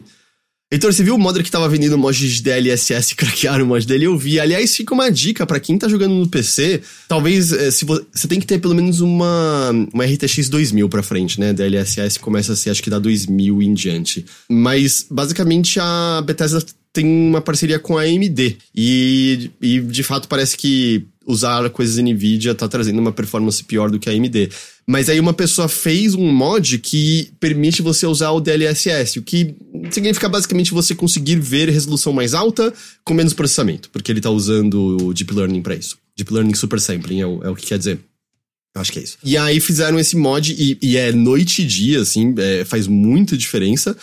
[0.70, 4.04] Heitor, você viu o modder que tava vendendo mod de DLSS craquear o mod dele?
[4.04, 4.38] Eu vi.
[4.38, 6.82] Aliás, fica uma dica para quem tá jogando no PC.
[7.08, 11.02] Talvez, eh, se você, você tem que ter pelo menos uma, uma RTX 2000 pra
[11.02, 11.54] frente, né?
[11.54, 14.26] DLSS começa a ser, acho que da 2000 em diante.
[14.46, 18.58] Mas, basicamente, a Bethesda tem uma parceria com a AMD.
[18.74, 23.98] E, e de fato, parece que usar coisas NVIDIA tá trazendo uma performance pior do
[23.98, 24.48] que a AMD.
[24.86, 29.54] Mas aí uma pessoa fez um mod que permite você usar o DLSS, o que
[29.90, 32.72] significa basicamente você conseguir ver resolução mais alta
[33.04, 35.98] com menos processamento, porque ele tá usando o Deep Learning para isso.
[36.16, 38.00] Deep Learning Super Sampling é o, é o que quer dizer.
[38.74, 39.18] Acho que é isso.
[39.22, 43.36] E aí fizeram esse mod e, e é noite e dia, assim, é, faz muita
[43.36, 43.96] diferença.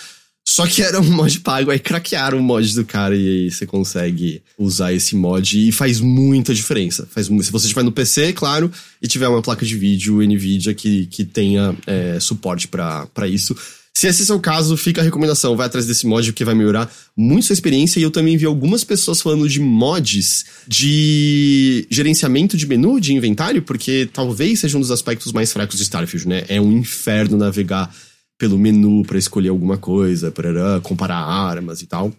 [0.47, 3.65] Só que era um mod pago, aí craquearam o mod do cara e aí você
[3.65, 7.07] consegue usar esse mod e faz muita diferença.
[7.09, 11.07] Faz, se você estiver no PC, claro, e tiver uma placa de vídeo NVIDIA que,
[11.07, 13.55] que tenha é, suporte para isso.
[13.97, 16.91] Se esse é o caso, fica a recomendação, vai atrás desse mod porque vai melhorar
[17.15, 17.97] muito sua experiência.
[17.97, 23.61] E eu também vi algumas pessoas falando de mods de gerenciamento de menu, de inventário,
[23.61, 26.43] porque talvez seja um dos aspectos mais fracos de Starfield, né?
[26.49, 27.89] É um inferno navegar
[28.37, 32.13] pelo menu para escolher alguma coisa, para comparar armas e tal.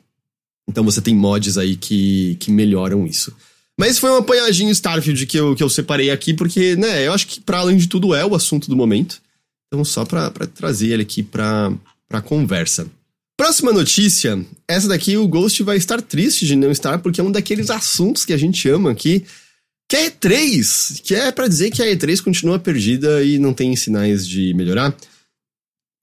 [0.68, 3.34] Então você tem mods aí que, que melhoram isso.
[3.78, 7.26] Mas foi um apanhadinho Starfield que eu, que eu separei aqui, porque, né, eu acho
[7.26, 9.20] que para além de tudo é o assunto do momento.
[9.66, 11.72] Então só pra trazer ele aqui pra,
[12.08, 12.86] pra conversa.
[13.36, 17.30] Próxima notícia, essa daqui o Ghost vai estar triste de não estar, porque é um
[17.30, 19.24] daqueles assuntos que a gente ama aqui,
[19.86, 23.76] que é E3, que é para dizer que a E3 continua perdida e não tem
[23.76, 24.96] sinais de melhorar.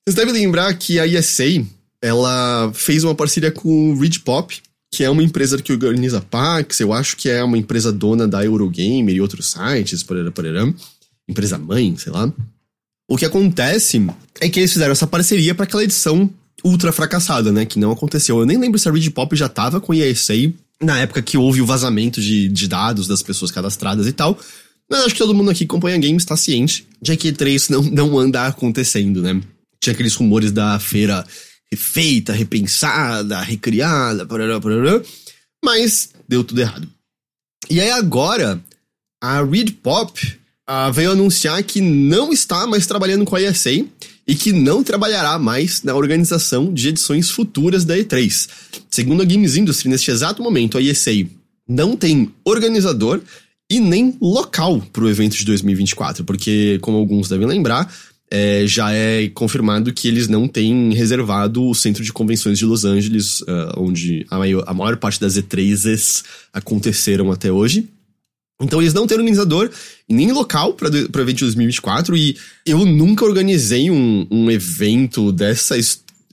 [0.06, 1.66] Vocês devem lembrar que a ESA,
[2.02, 4.62] ela fez uma parceria com o Ridge Pop,
[4.92, 8.44] que é uma empresa que organiza PAX, eu acho que é uma empresa dona da
[8.44, 10.72] Eurogamer e outros sites, porará, porará,
[11.28, 12.32] empresa mãe, sei lá.
[13.10, 14.06] O que acontece
[14.42, 16.30] é que eles fizeram essa parceria para aquela edição
[16.66, 18.39] ultra fracassada, né, que não aconteceu.
[18.39, 21.38] Eu nem lembro se a Ridge Pop já tava com a ESA na época que
[21.38, 24.38] houve o vazamento de, de dados das pessoas cadastradas e tal,
[24.89, 27.82] mas acho que todo mundo aqui que acompanha games está ciente de que E3 não,
[27.84, 29.42] não anda acontecendo, né?
[29.84, 31.26] Tinha aqueles rumores da feira
[31.72, 35.02] refeita, repensada, recriada, parará, parará,
[35.63, 36.88] mas deu tudo errado.
[37.69, 38.63] E aí agora,
[39.22, 40.19] a Reed Pop
[40.69, 43.86] uh, veio anunciar que não está mais trabalhando com a ESA
[44.26, 48.50] e que não trabalhará mais na organização de edições futuras da E3.
[48.89, 51.12] Segundo a Games Industry, neste exato momento, a ESA
[51.67, 53.22] não tem organizador
[53.69, 57.91] e nem local para o evento de 2024, porque, como alguns devem lembrar,
[58.34, 62.84] é, já é confirmado que eles não têm reservado o centro de convenções de Los
[62.84, 67.88] Angeles, uh, onde a maior, a maior, parte das E3s aconteceram até hoje.
[68.60, 69.69] Então eles não têm organizador
[70.10, 75.76] nem local para o evento de 2024 e eu nunca organizei um, um evento dessa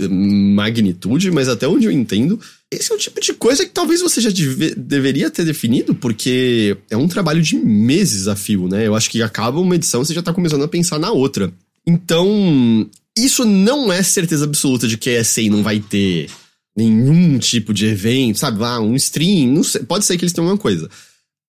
[0.09, 4.23] magnitude, mas até onde eu entendo, esse é o tipo de coisa que talvez você
[4.23, 8.87] já deve, deveria ter definido, porque é um trabalho de meses a fio, né?
[8.87, 11.53] Eu acho que acaba uma edição, você já tá começando a pensar na outra.
[11.87, 16.31] Então, isso não é certeza absoluta de que a ESA não vai ter
[16.77, 18.63] nenhum tipo de evento, sabe?
[18.65, 20.89] Ah, um stream, sei, pode ser que eles tenham uma coisa.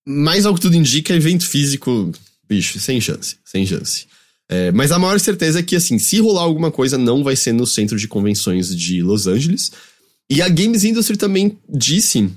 [0.08, 2.12] Mas ao que tudo indica, evento físico,
[2.48, 4.06] bicho, sem chance, sem chance.
[4.50, 7.54] É, mas a maior certeza é que, assim, se rolar alguma coisa, não vai ser
[7.54, 9.72] no centro de convenções de Los Angeles.
[10.30, 12.30] E a Games Industry também disse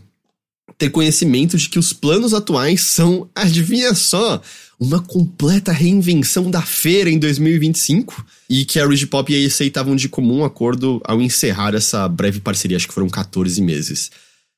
[0.78, 4.40] ter conhecimento de que os planos atuais são, adivinha só,
[4.78, 9.64] uma completa reinvenção da feira em 2025 e que a Ridge Pop e a ESA
[9.64, 14.10] estavam de comum acordo ao encerrar essa breve parceria, acho que foram 14 meses.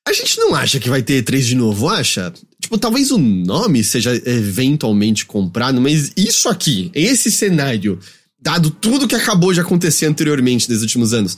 [0.07, 2.33] A gente não acha que vai ter E3 de novo, acha?
[2.61, 7.99] Tipo, talvez o nome seja eventualmente comprado, mas isso aqui, esse cenário,
[8.41, 11.37] dado tudo que acabou de acontecer anteriormente nos últimos anos,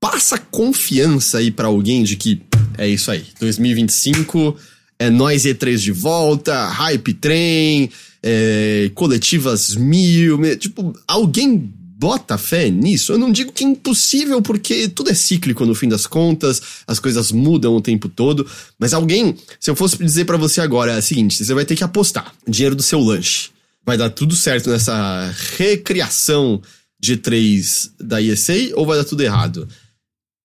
[0.00, 2.40] passa confiança aí para alguém de que
[2.78, 4.56] é isso aí, 2025
[4.98, 7.90] é nós E3 de volta, hype trem,
[8.22, 11.72] é, coletivas mil, tipo, alguém
[12.04, 13.12] bota fé nisso?
[13.12, 16.98] Eu não digo que é impossível, porque tudo é cíclico no fim das contas, as
[16.98, 18.46] coisas mudam o tempo todo.
[18.78, 21.76] Mas alguém, se eu fosse dizer para você agora, é o seguinte: você vai ter
[21.76, 23.50] que apostar dinheiro do seu lanche.
[23.86, 26.60] Vai dar tudo certo nessa recriação
[26.98, 29.68] de 3 da ESA ou vai dar tudo errado?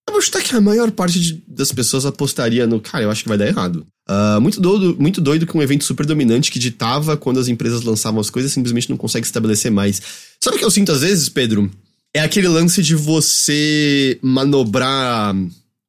[0.09, 3.21] Eu vou chutar que a maior parte de, das pessoas apostaria no, cara, eu acho
[3.21, 3.85] que vai dar errado.
[4.09, 7.83] Uh, muito, doido, muito doido que um evento super dominante que ditava quando as empresas
[7.83, 10.01] lançavam as coisas simplesmente não consegue estabelecer mais.
[10.43, 11.69] Sabe o que eu sinto às vezes, Pedro?
[12.11, 15.35] É aquele lance de você manobrar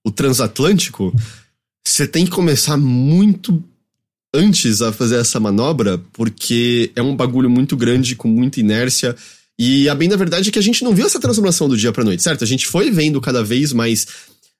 [0.05, 1.15] o transatlântico.
[1.83, 3.65] Você tem que começar muito
[4.35, 9.17] antes a fazer essa manobra, porque é um bagulho muito grande, com muita inércia.
[9.63, 11.93] E a bem da verdade é que a gente não viu essa transformação do dia
[11.93, 12.43] pra noite, certo?
[12.43, 14.07] A gente foi vendo cada vez mais.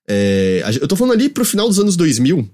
[0.07, 2.47] É, eu tô falando ali pro final dos anos 2000,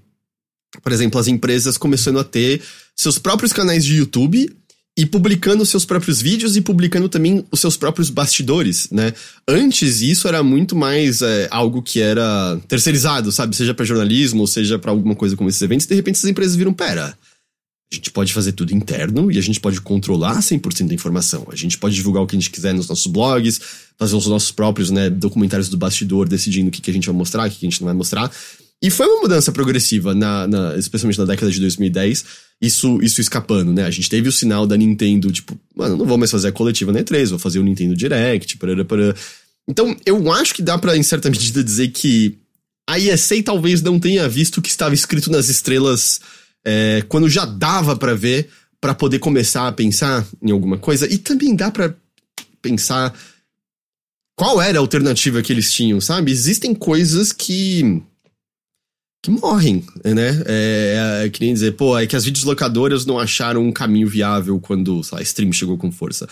[0.81, 2.61] por exemplo, as empresas começando a ter
[2.95, 4.49] seus próprios canais de YouTube
[4.97, 9.13] e publicando seus próprios vídeos e publicando também os seus próprios bastidores, né?
[9.45, 13.57] Antes isso era muito mais é, algo que era terceirizado, sabe?
[13.57, 15.85] Seja para jornalismo, seja para alguma coisa como esses eventos.
[15.85, 17.13] De repente essas empresas viram, pera,
[17.91, 21.47] a gente pode fazer tudo interno e a gente pode controlar 100% da informação.
[21.49, 23.61] A gente pode divulgar o que a gente quiser nos nossos blogs,
[23.97, 27.15] fazer os nossos próprios né, documentários do bastidor, decidindo o que, que a gente vai
[27.15, 28.29] mostrar, o que, que a gente não vai mostrar.
[28.81, 32.25] E foi uma mudança progressiva, na, na, especialmente na década de 2010,
[32.61, 33.85] isso, isso escapando, né?
[33.85, 36.91] A gente teve o sinal da Nintendo, tipo, mano, não vou mais fazer a coletiva
[36.91, 39.15] na E3, vou fazer o Nintendo Direct, parará, parará.
[39.67, 42.37] Então, eu acho que dá para em certa medida, dizer que
[42.87, 46.21] a ESA talvez não tenha visto o que estava escrito nas estrelas
[46.69, 48.49] é, quando já dava para ver,
[48.81, 51.07] para poder começar a pensar em alguma coisa.
[51.11, 51.95] E também dá para
[52.61, 53.17] pensar
[54.35, 56.29] qual era a alternativa que eles tinham, sabe?
[56.29, 58.03] Existem coisas que
[59.23, 60.43] que morrem, né?
[60.45, 65.01] É, é, nem dizer, pô, é que as videolocadoras não acharam um caminho viável quando,
[65.03, 66.27] sei lá, stream chegou com força.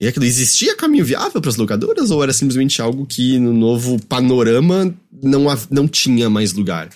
[0.00, 4.02] E aquilo, existia caminho viável para as locadoras ou era simplesmente algo que no novo
[4.06, 4.92] panorama
[5.22, 6.88] não, não tinha mais lugar?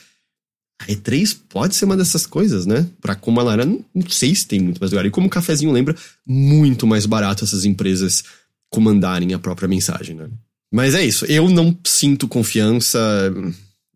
[0.81, 2.87] A E3 pode ser uma dessas coisas, né?
[3.01, 5.05] Pra como ela era, não, não sei se tem muito mais lugar.
[5.07, 5.95] E como o cafezinho lembra,
[6.27, 8.23] muito mais barato essas empresas
[8.71, 10.29] comandarem a própria mensagem, né?
[10.73, 12.99] Mas é isso, eu não sinto confiança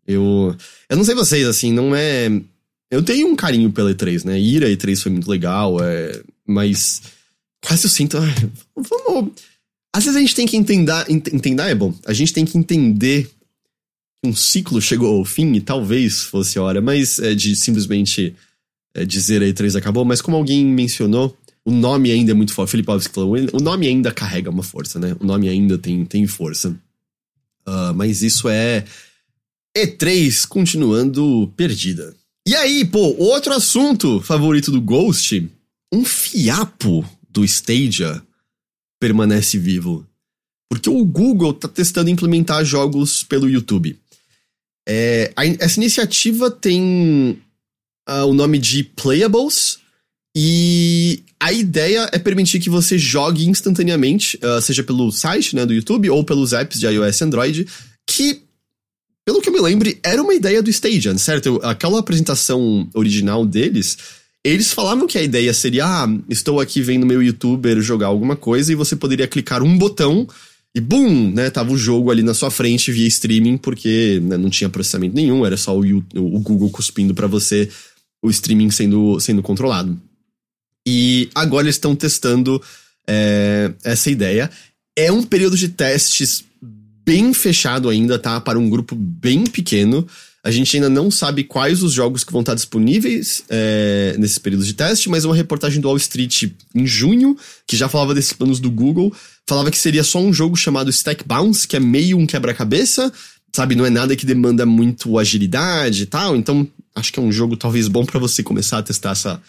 [0.07, 0.55] eu.
[0.89, 2.29] Eu não sei vocês, assim, não é.
[2.91, 4.39] Eu tenho um carinho pela E3, né?
[4.39, 6.21] Ir a E3 foi muito legal, é...
[6.45, 7.01] mas
[7.65, 8.17] quase eu sinto.
[8.17, 9.31] Ai, vamos.
[9.95, 11.05] Às vezes a gente tem que entender.
[11.09, 11.93] Entender é bom.
[12.05, 13.29] A gente tem que entender
[14.23, 18.35] um ciclo chegou ao fim e talvez fosse a hora, mas é de simplesmente
[18.95, 20.05] é, dizer a E3 acabou.
[20.05, 22.81] Mas como alguém mencionou, o nome ainda é muito forte.
[22.87, 25.15] Alves falou, o nome ainda carrega uma força, né?
[25.19, 26.69] O nome ainda tem, tem força.
[27.67, 28.85] Uh, mas isso é
[29.75, 32.15] e3 continuando perdida.
[32.47, 35.49] E aí, pô, outro assunto favorito do Ghost,
[35.93, 38.21] um fiapo do Stadia
[38.99, 40.05] permanece vivo.
[40.69, 43.97] Porque o Google tá testando implementar jogos pelo YouTube.
[44.87, 47.41] É, a, essa iniciativa tem
[48.09, 49.79] uh, o nome de Playables
[50.35, 55.73] e a ideia é permitir que você jogue instantaneamente, uh, seja pelo site né, do
[55.73, 57.67] YouTube ou pelos apps de iOS e Android,
[58.07, 58.41] que
[59.25, 61.59] pelo que eu me lembre, era uma ideia do Stadia, certo?
[61.63, 63.97] Aquela apresentação original deles,
[64.43, 68.71] eles falavam que a ideia seria: ah, estou aqui vendo meu youtuber jogar alguma coisa
[68.71, 70.27] e você poderia clicar um botão
[70.75, 71.49] e bum, né?
[71.49, 75.45] Tava o jogo ali na sua frente via streaming, porque né, não tinha processamento nenhum,
[75.45, 77.69] era só o, o Google cuspindo para você
[78.21, 79.99] o streaming sendo, sendo controlado.
[80.87, 82.61] E agora eles estão testando
[83.07, 84.49] é, essa ideia.
[84.95, 86.43] É um período de testes
[87.05, 88.39] bem fechado ainda, tá?
[88.39, 90.07] Para um grupo bem pequeno.
[90.43, 94.65] A gente ainda não sabe quais os jogos que vão estar disponíveis é, nesse período
[94.65, 98.59] de teste, mas uma reportagem do Wall Street em junho, que já falava desses planos
[98.59, 99.13] do Google,
[99.47, 103.11] falava que seria só um jogo chamado Stack Bounce, que é meio um quebra-cabeça,
[103.55, 103.73] sabe?
[103.73, 107.55] Não é nada que demanda muito agilidade e tal, então acho que é um jogo
[107.55, 109.41] talvez bom para você começar a testar essa,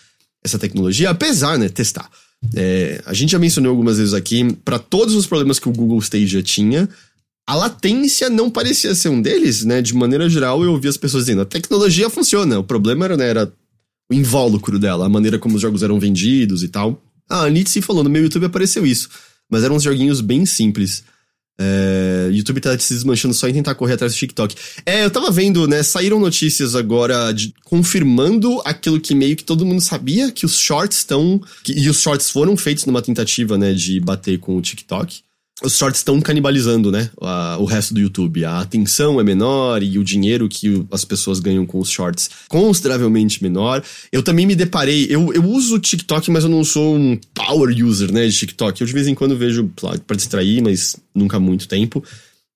[0.44, 2.08] essa tecnologia, apesar, né, testar.
[2.54, 5.98] É, a gente já mencionou algumas vezes aqui, para todos os problemas que o Google
[5.98, 6.88] Stadia tinha,
[7.46, 9.82] a latência não parecia ser um deles, né?
[9.82, 12.58] De maneira geral, eu ouvi as pessoas dizendo: a tecnologia funciona.
[12.58, 13.52] O problema era, né, era
[14.10, 17.02] o invólucro dela, a maneira como os jogos eram vendidos e tal.
[17.28, 19.08] Ah, a Nietzsche falou: no meu YouTube apareceu isso.
[19.50, 21.04] Mas eram uns joguinhos bem simples.
[21.56, 24.56] É, YouTube tá se desmanchando só em tentar correr atrás do TikTok.
[24.84, 25.82] É, eu tava vendo, né?
[25.82, 30.98] Saíram notícias agora de, confirmando aquilo que meio que todo mundo sabia, que os shorts
[30.98, 31.40] estão.
[31.68, 35.22] e os shorts foram feitos numa tentativa, né, de bater com o TikTok.
[35.62, 37.10] Os shorts estão canibalizando, né?
[37.20, 38.44] A, o resto do YouTube.
[38.44, 43.42] A atenção é menor e o dinheiro que as pessoas ganham com os shorts consideravelmente
[43.42, 43.82] menor.
[44.10, 45.06] Eu também me deparei.
[45.08, 48.26] Eu, eu uso o TikTok, mas eu não sou um power user, né?
[48.26, 48.80] De TikTok.
[48.80, 49.70] Eu de vez em quando vejo
[50.06, 52.02] para distrair, mas nunca há muito tempo.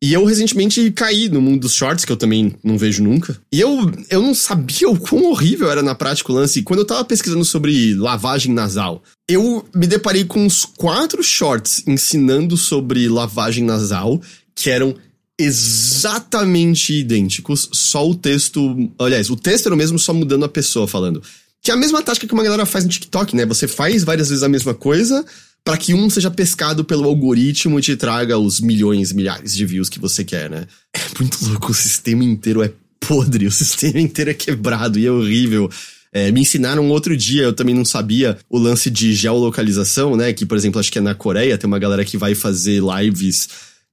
[0.00, 3.37] E eu recentemente caí no mundo dos shorts, que eu também não vejo nunca.
[3.52, 6.62] E eu, eu não sabia o quão horrível era na prática o lance.
[6.62, 12.56] Quando eu tava pesquisando sobre lavagem nasal, eu me deparei com uns quatro shorts ensinando
[12.56, 14.22] sobre lavagem nasal
[14.54, 14.94] que eram
[15.38, 18.90] exatamente idênticos, só o texto.
[18.98, 21.22] Aliás, o texto era o mesmo, só mudando a pessoa falando.
[21.61, 23.44] Que é a mesma tática que uma galera faz no TikTok, né?
[23.46, 25.24] Você faz várias vezes a mesma coisa
[25.68, 29.90] para que um seja pescado pelo algoritmo e te traga os milhões, milhares de views
[29.90, 30.66] que você quer, né?
[30.94, 35.12] É muito louco, o sistema inteiro é podre, o sistema inteiro é quebrado e é
[35.12, 35.70] horrível.
[36.11, 40.33] É, me ensinaram outro dia, eu também não sabia, o lance de geolocalização, né?
[40.33, 43.50] Que, por exemplo, acho que é na Coreia, tem uma galera que vai fazer lives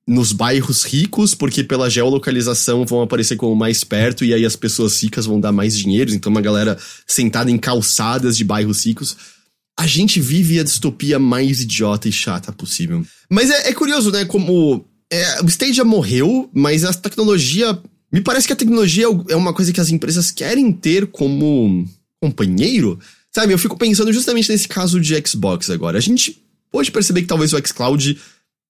[0.08, 5.04] nos bairros ricos, porque pela geolocalização vão aparecer como mais perto e aí as pessoas
[5.04, 6.14] ricas vão dar mais dinheiro.
[6.14, 9.35] Então, uma galera sentada em calçadas de bairros ricos
[9.78, 13.06] a gente vive a distopia mais idiota e chata possível.
[13.30, 14.26] Mas é, é curioso, né?
[14.26, 14.86] Como.
[15.12, 17.78] É, o Stadia morreu, mas a tecnologia.
[18.12, 21.86] Me parece que a tecnologia é, é uma coisa que as empresas querem ter como
[22.22, 23.00] companheiro.
[23.34, 25.98] Sabe, eu fico pensando justamente nesse caso de Xbox agora.
[25.98, 28.18] A gente pode perceber que talvez o xCloud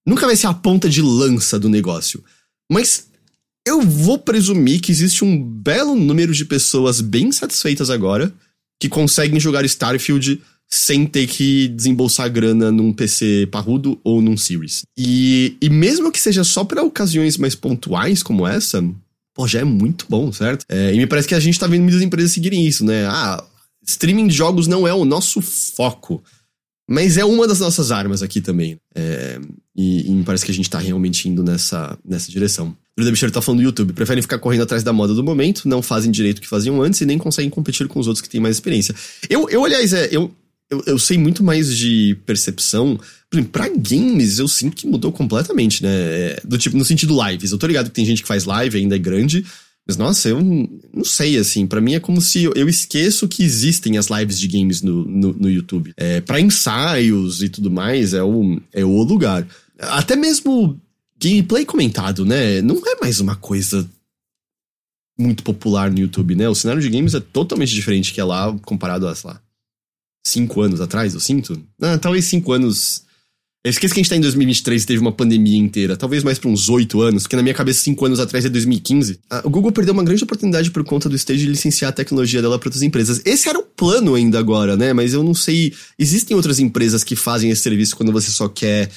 [0.06, 2.22] nunca vai ser a ponta de lança do negócio.
[2.70, 3.06] Mas
[3.66, 8.32] eu vou presumir que existe um belo número de pessoas bem satisfeitas agora
[8.80, 14.82] que conseguem jogar Starfield sem ter que desembolsar grana num PC parrudo ou num Series.
[14.96, 18.84] E, e mesmo que seja só para ocasiões mais pontuais como essa,
[19.34, 20.64] pô, já é muito bom, certo?
[20.68, 23.06] É, e me parece que a gente tá vendo muitas empresas seguirem isso, né?
[23.06, 23.42] Ah,
[23.86, 26.22] streaming de jogos não é o nosso foco.
[26.88, 28.78] Mas é uma das nossas armas aqui também.
[28.94, 29.40] É,
[29.76, 32.68] e, e, me parece que a gente tá realmente indo nessa, nessa direção.
[32.68, 33.92] O Duda Bicheiro tá falando do YouTube.
[33.92, 37.00] Preferem ficar correndo atrás da moda do momento, não fazem direito o que faziam antes
[37.00, 38.94] e nem conseguem competir com os outros que têm mais experiência.
[39.28, 40.32] Eu, eu aliás, é, eu,
[40.70, 42.98] eu, eu sei muito mais de percepção.
[43.30, 45.90] Por exemplo, pra games, eu sinto que mudou completamente, né?
[45.90, 47.52] É, do tipo, no sentido lives.
[47.52, 49.44] Eu tô ligado que tem gente que faz live, ainda é grande.
[49.86, 51.66] Mas, nossa, eu não sei, assim.
[51.66, 55.32] para mim é como se eu, esqueço que existem as lives de games no, no,
[55.32, 55.92] no YouTube.
[55.96, 59.46] É, para ensaios e tudo mais, é o, é o lugar.
[59.78, 60.80] Até mesmo
[61.20, 62.60] gameplay comentado, né?
[62.60, 63.88] Não é mais uma coisa
[65.18, 66.48] muito popular no YouTube, né?
[66.48, 69.40] O cenário de games é totalmente diferente que é lá comparado a, lá,
[70.26, 71.60] cinco anos atrás, eu sinto.
[71.80, 73.04] Ah, talvez cinco anos.
[73.64, 75.96] Eu esqueço que a gente tá em 2023 e teve uma pandemia inteira.
[75.96, 79.18] Talvez mais pra uns oito anos, porque na minha cabeça cinco anos atrás é 2015.
[79.28, 82.40] Ah, o Google perdeu uma grande oportunidade por conta do stage de licenciar a tecnologia
[82.40, 83.20] dela para outras empresas.
[83.24, 84.92] Esse era o plano ainda agora, né?
[84.92, 85.72] Mas eu não sei.
[85.98, 88.88] Existem outras empresas que fazem esse serviço quando você só quer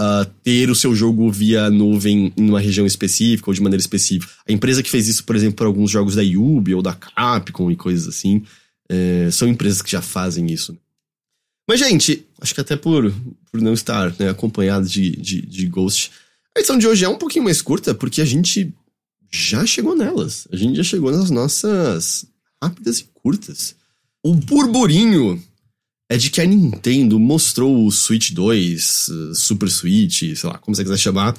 [0.00, 4.32] uh, ter o seu jogo via nuvem em uma região específica ou de maneira específica.
[4.48, 7.70] A empresa que fez isso, por exemplo, para alguns jogos da Yubi ou da Capcom
[7.70, 8.42] e coisas assim.
[8.88, 10.76] É, são empresas que já fazem isso.
[11.68, 13.12] Mas, gente, acho que até por,
[13.50, 16.10] por não estar né, acompanhado de, de, de Ghost,
[16.56, 18.72] a edição de hoje é um pouquinho mais curta, porque a gente
[19.30, 20.46] já chegou nelas.
[20.52, 22.26] A gente já chegou nas nossas
[22.62, 23.74] rápidas e curtas.
[24.22, 25.42] O burburinho
[26.08, 30.84] é de que a Nintendo mostrou o Switch 2, Super Switch, sei lá, como você
[30.84, 31.36] quiser chamar,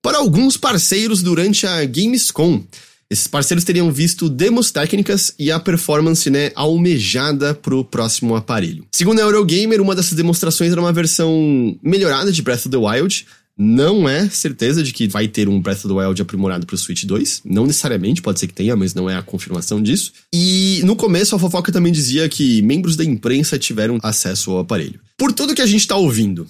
[0.00, 2.64] para alguns parceiros durante a Gamescom.
[3.10, 8.84] Esses parceiros teriam visto demos técnicas e a performance né, almejada pro próximo aparelho.
[8.92, 13.26] Segundo a Eurogamer, uma dessas demonstrações era uma versão melhorada de Breath of the Wild.
[13.56, 17.04] Não é certeza de que vai ter um Breath of the Wild aprimorado pro Switch
[17.04, 17.42] 2.
[17.44, 20.12] Não necessariamente, pode ser que tenha, mas não é a confirmação disso.
[20.34, 24.98] E no começo a fofoca também dizia que membros da imprensa tiveram acesso ao aparelho.
[25.16, 26.48] Por tudo que a gente tá ouvindo,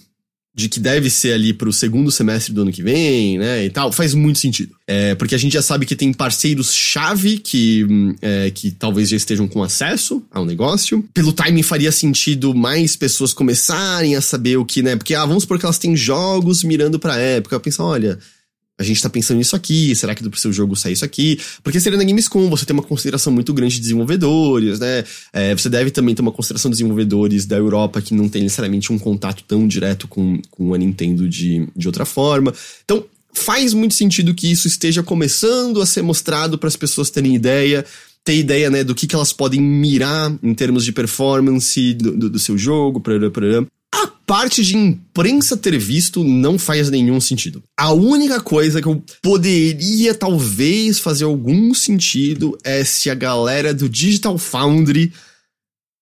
[0.54, 3.90] de que deve ser ali pro segundo semestre do ano que vem, né, e tal,
[3.90, 4.74] faz muito sentido.
[4.86, 7.84] É, porque a gente já sabe que tem parceiros-chave que,
[8.22, 11.04] é, que talvez já estejam com acesso ao negócio.
[11.12, 15.42] Pelo timing faria sentido mais pessoas começarem a saber o que, né, porque, ah, vamos
[15.42, 17.58] supor que elas têm jogos mirando pra época.
[17.58, 18.18] Pensa, olha,
[18.78, 21.38] a gente tá pensando nisso aqui, será que do seu jogo sair isso aqui?
[21.62, 25.04] Porque seria na Gamescom, você tem uma consideração muito grande de desenvolvedores, né?
[25.32, 28.92] É, você deve também ter uma consideração de desenvolvedores da Europa que não tem necessariamente
[28.92, 32.52] um contato tão direto com, com a Nintendo de, de outra forma.
[32.84, 37.34] Então, faz muito sentido que isso esteja começando a ser mostrado para as pessoas terem
[37.34, 37.84] ideia,
[38.24, 42.30] ter ideia, né, do que, que elas podem mirar em termos de performance do, do,
[42.30, 43.14] do seu jogo, para
[43.94, 47.62] a parte de imprensa ter visto não faz nenhum sentido.
[47.78, 53.88] A única coisa que eu poderia talvez fazer algum sentido é se a galera do
[53.88, 55.12] Digital Foundry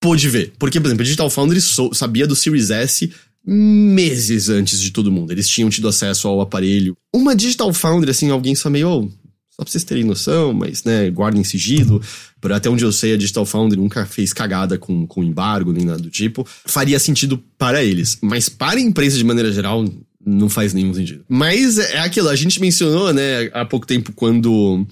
[0.01, 0.53] pôde ver.
[0.57, 1.61] Porque, por exemplo, o Digital Foundry
[1.93, 3.11] sabia do Series S
[3.45, 5.31] meses antes de todo mundo.
[5.31, 6.97] Eles tinham tido acesso ao aparelho.
[7.13, 9.01] Uma Digital Foundry, assim, alguém só meio, oh,
[9.49, 12.01] só pra vocês terem noção, mas, né, guardem sigilo.
[12.43, 15.85] Por até onde eu sei, a Digital Foundry nunca fez cagada com, com embargo, nem
[15.85, 16.45] nada do tipo.
[16.65, 18.17] Faria sentido para eles.
[18.21, 19.87] Mas para a empresa, de maneira geral,
[20.25, 21.23] não faz nenhum sentido.
[21.29, 24.85] Mas é aquilo, a gente mencionou, né, há pouco tempo, quando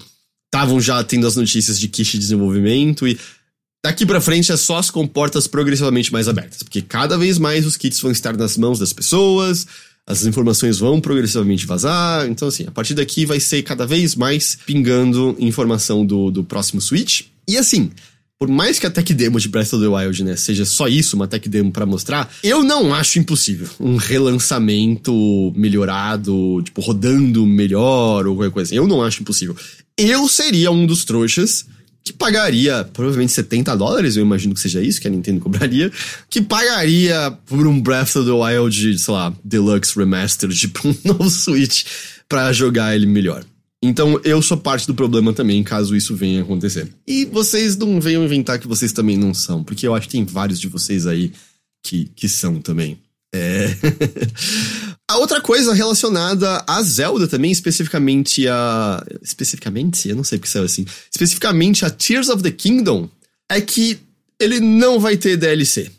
[0.46, 3.20] estavam já tendo as notícias de kit de desenvolvimento e
[3.84, 7.76] daqui para frente é só as comportas progressivamente mais abertas, porque cada vez mais os
[7.76, 9.66] kits vão estar nas mãos das pessoas,
[10.06, 12.26] as informações vão progressivamente vazar.
[12.28, 16.80] Então, assim, a partir daqui vai ser cada vez mais pingando informação do, do próximo
[16.80, 17.30] Switch.
[17.48, 17.90] E assim,
[18.42, 21.14] por mais que a tech demo de Breath of the Wild, né, seja só isso,
[21.14, 28.26] uma tech demo para mostrar, eu não acho impossível um relançamento melhorado, tipo, rodando melhor
[28.26, 28.76] ou qualquer coisa assim.
[28.76, 29.56] Eu não acho impossível.
[29.96, 31.66] Eu seria um dos trouxas
[32.02, 35.92] que pagaria provavelmente 70 dólares, eu imagino que seja isso que a Nintendo cobraria,
[36.28, 41.30] que pagaria por um Breath of the Wild, sei lá, Deluxe Remastered, tipo um novo
[41.30, 41.84] Switch,
[42.28, 43.44] para jogar ele melhor.
[43.82, 46.88] Então eu sou parte do problema também, caso isso venha a acontecer.
[47.06, 50.24] E vocês não venham inventar que vocês também não são, porque eu acho que tem
[50.24, 51.32] vários de vocês aí
[51.82, 52.98] que, que são também.
[53.34, 53.74] É.
[55.10, 59.04] a outra coisa relacionada a Zelda também, especificamente a.
[59.20, 60.08] Especificamente?
[60.08, 60.84] Eu não sei porque saiu assim.
[61.10, 63.08] Especificamente a Tears of the Kingdom,
[63.50, 63.98] é que
[64.38, 65.90] ele não vai ter DLC.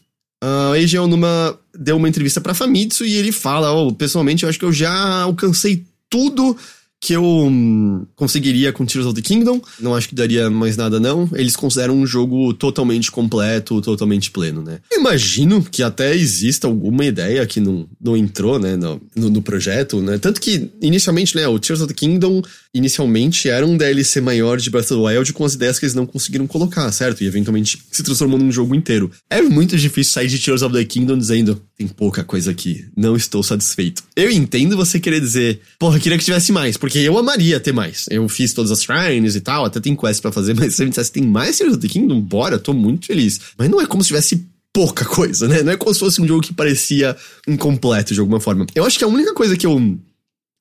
[0.43, 4.49] Uh, a Eiji Onuma deu uma entrevista pra Famitsu e ele fala: oh, pessoalmente, eu
[4.49, 6.55] acho que eu já alcancei tudo
[7.03, 9.59] que eu hum, conseguiria com Tears of the Kingdom.
[9.77, 11.29] Não acho que daria mais nada, não.
[11.33, 14.79] Eles consideram um jogo totalmente completo, totalmente pleno, né?
[14.89, 20.01] Imagino que até exista alguma ideia que não, não entrou, né, no, no, no projeto,
[20.01, 20.17] né?
[20.17, 22.41] Tanto que, inicialmente, né, o Tears of the Kingdom
[22.73, 25.93] inicialmente era um DLC maior de Breath of the Wild com as ideias que eles
[25.93, 27.23] não conseguiram colocar, certo?
[27.23, 29.11] E eventualmente se transformou num jogo inteiro.
[29.29, 33.15] É muito difícil sair de Tears of the Kingdom dizendo tem pouca coisa aqui, não
[33.15, 34.03] estou satisfeito.
[34.15, 38.05] Eu entendo você querer dizer, porra, queria que tivesse mais, porque eu amaria ter mais.
[38.09, 40.83] Eu fiz todas as shrines e tal, até tem quest para fazer, mas se você
[40.85, 43.39] me dissesse tem mais Tears of the Kingdom, bora, tô muito feliz.
[43.57, 45.61] Mas não é como se tivesse pouca coisa, né?
[45.61, 47.15] Não é como se fosse um jogo que parecia
[47.47, 48.65] incompleto de alguma forma.
[48.73, 49.99] Eu acho que a única coisa que eu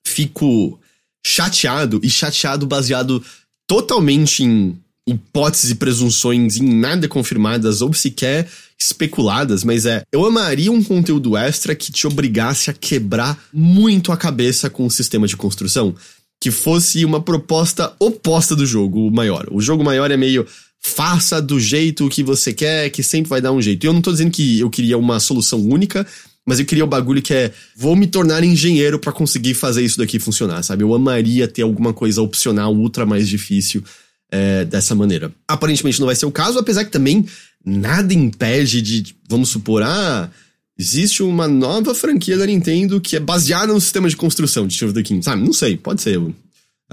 [0.07, 0.79] fico
[1.25, 3.23] chateado e chateado baseado
[3.67, 8.49] totalmente em hipóteses e presunções em nada confirmadas ou sequer
[8.79, 14.17] especuladas, mas é, eu amaria um conteúdo extra que te obrigasse a quebrar muito a
[14.17, 15.95] cabeça com o sistema de construção,
[16.41, 19.47] que fosse uma proposta oposta do jogo maior.
[19.51, 20.47] O jogo maior é meio
[20.83, 23.85] faça do jeito que você quer, que sempre vai dar um jeito.
[23.85, 26.05] E eu não tô dizendo que eu queria uma solução única,
[26.47, 29.99] mas eu queria o bagulho que é, vou me tornar engenheiro para conseguir fazer isso
[29.99, 30.83] daqui funcionar, sabe?
[30.83, 33.83] Eu amaria ter alguma coisa opcional, ultra mais difícil
[34.31, 35.33] é, dessa maneira.
[35.47, 37.27] Aparentemente não vai ser o caso, apesar que também
[37.65, 40.31] nada impede de, vamos supor, ah,
[40.77, 44.93] existe uma nova franquia da Nintendo que é baseada no sistema de construção de Tears
[44.93, 45.43] of the King, sabe?
[45.43, 46.19] Não sei, pode ser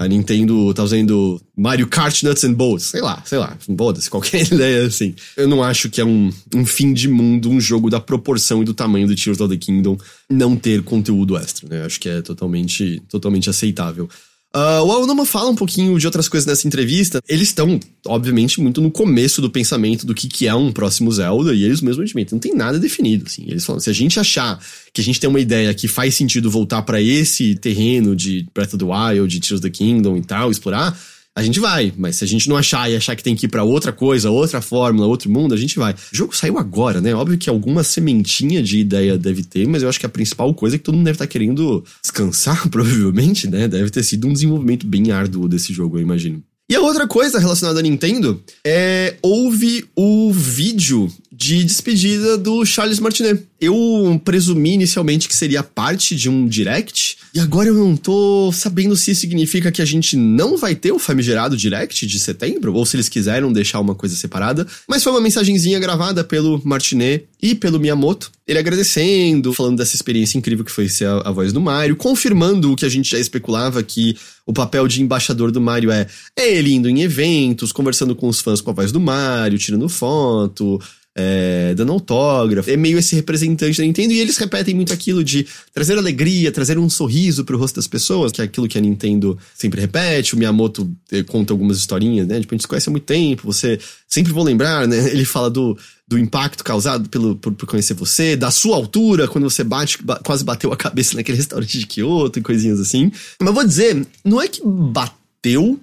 [0.00, 4.40] a Nintendo tá usando Mario Kart Nuts and Bolts, sei lá, sei lá, foda-se, qualquer
[4.50, 5.14] ideia assim.
[5.36, 8.64] Eu não acho que é um, um fim de mundo um jogo da proporção e
[8.64, 11.82] do tamanho do Tears of the Kingdom não ter conteúdo extra, né?
[11.82, 14.08] Eu acho que é totalmente, totalmente aceitável.
[14.52, 17.20] Uh, o Aonuma fala um pouquinho de outras coisas nessa entrevista.
[17.28, 21.54] Eles estão, obviamente, muito no começo do pensamento do que, que é um próximo Zelda,
[21.54, 23.44] e eles mesmos admitem, não tem nada definido, assim.
[23.46, 24.60] Eles falam, se a gente achar
[24.92, 28.74] que a gente tem uma ideia que faz sentido voltar para esse terreno de Breath
[28.74, 30.98] of the Wild, de Tears of the Kingdom e tal, explorar,
[31.36, 31.92] a gente vai.
[31.96, 34.30] Mas se a gente não achar e achar que tem que ir para outra coisa,
[34.30, 35.92] outra fórmula, outro mundo, a gente vai.
[35.92, 37.14] O jogo saiu agora, né?
[37.14, 40.76] Óbvio que alguma sementinha de ideia deve ter, mas eu acho que a principal coisa
[40.76, 43.68] é que todo mundo deve estar tá querendo descansar, provavelmente, né?
[43.68, 46.42] Deve ter sido um desenvolvimento bem árduo desse jogo, eu imagino.
[46.70, 51.10] E a outra coisa relacionada à Nintendo é houve o vídeo
[51.40, 53.42] de despedida do Charles Martinet.
[53.58, 58.94] Eu presumi inicialmente que seria parte de um direct, e agora eu não tô sabendo
[58.94, 62.96] se significa que a gente não vai ter o famigerado direct de setembro, ou se
[62.96, 67.80] eles quiseram deixar uma coisa separada, mas foi uma mensagenzinha gravada pelo Martinet e pelo
[67.80, 71.96] Miyamoto, ele agradecendo, falando dessa experiência incrível que foi ser a, a voz do Mario,
[71.96, 74.16] confirmando o que a gente já especulava que
[74.46, 78.40] o papel de embaixador do Mario é, é ele indo em eventos, conversando com os
[78.40, 80.80] fãs com a voz do Mario, tirando foto,
[81.16, 82.70] é, dando autógrafo.
[82.70, 84.12] É meio esse representante da Nintendo.
[84.12, 88.32] E eles repetem muito aquilo de trazer alegria, trazer um sorriso pro rosto das pessoas,
[88.32, 90.34] que é aquilo que a Nintendo sempre repete.
[90.34, 92.40] O Miyamoto eh, conta algumas historinhas, né?
[92.40, 95.10] Tipo, a gente se conhece há muito tempo, você sempre vou lembrar, né?
[95.10, 99.48] Ele fala do, do impacto causado pelo, por, por conhecer você, da sua altura, quando
[99.48, 103.10] você bate, quase bateu a cabeça naquele restaurante de Kyoto e coisinhas assim.
[103.40, 105.78] Mas vou dizer, não é que bateu,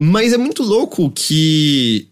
[0.00, 2.08] mas é muito louco que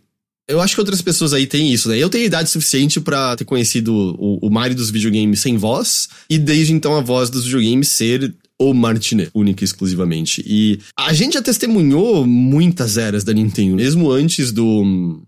[0.46, 1.96] Eu acho que outras pessoas aí têm isso, né?
[1.96, 6.38] Eu tenho idade suficiente para ter conhecido o, o Mario dos videogames sem voz, e
[6.38, 10.44] desde então a voz dos videogames ser o Martinet, única e exclusivamente.
[10.46, 15.22] E a gente já testemunhou muitas eras da Nintendo, mesmo antes do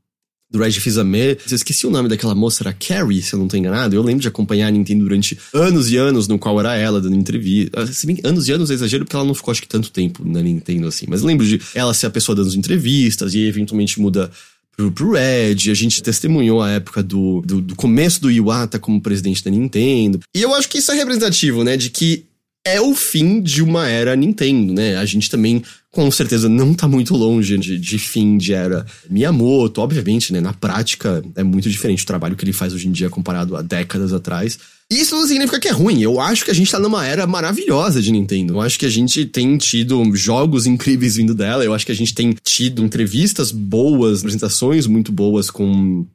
[0.49, 1.33] do Reg Fils-Aimé.
[1.51, 3.97] Eu esqueci o nome daquela moça, era Carrie, se eu não tô enganado.
[3.97, 7.17] Eu lembro de acompanhar a Nintendo durante anos e anos, no qual era ela dando
[7.17, 7.81] entrevista.
[7.81, 9.91] Ah, se bem, anos e anos é exagero, porque ela não ficou, acho que, tanto
[9.91, 11.07] tempo na Nintendo assim.
[11.09, 14.31] Mas lembro de ela ser a pessoa dando entrevistas e eventualmente muda
[14.77, 19.01] pro, pro Red, a gente testemunhou a época do, do, do, começo do Iwata como
[19.01, 20.21] presidente da Nintendo.
[20.35, 22.27] E eu acho que isso é representativo, né, de que
[22.67, 24.97] é o fim de uma era Nintendo, né?
[24.97, 25.63] A gente também,
[25.93, 29.81] com certeza, não tá muito longe de, de fim de era Miyamoto.
[29.81, 30.41] Obviamente, né?
[30.41, 33.63] Na prática, é muito diferente o trabalho que ele faz hoje em dia comparado a
[33.63, 34.59] décadas atrás.
[34.91, 36.01] Isso não significa que é ruim.
[36.01, 38.55] Eu acho que a gente tá numa era maravilhosa de Nintendo.
[38.55, 41.65] Eu acho que a gente tem tido jogos incríveis vindo dela.
[41.65, 46.07] Eu acho que a gente tem tido entrevistas boas, apresentações muito boas com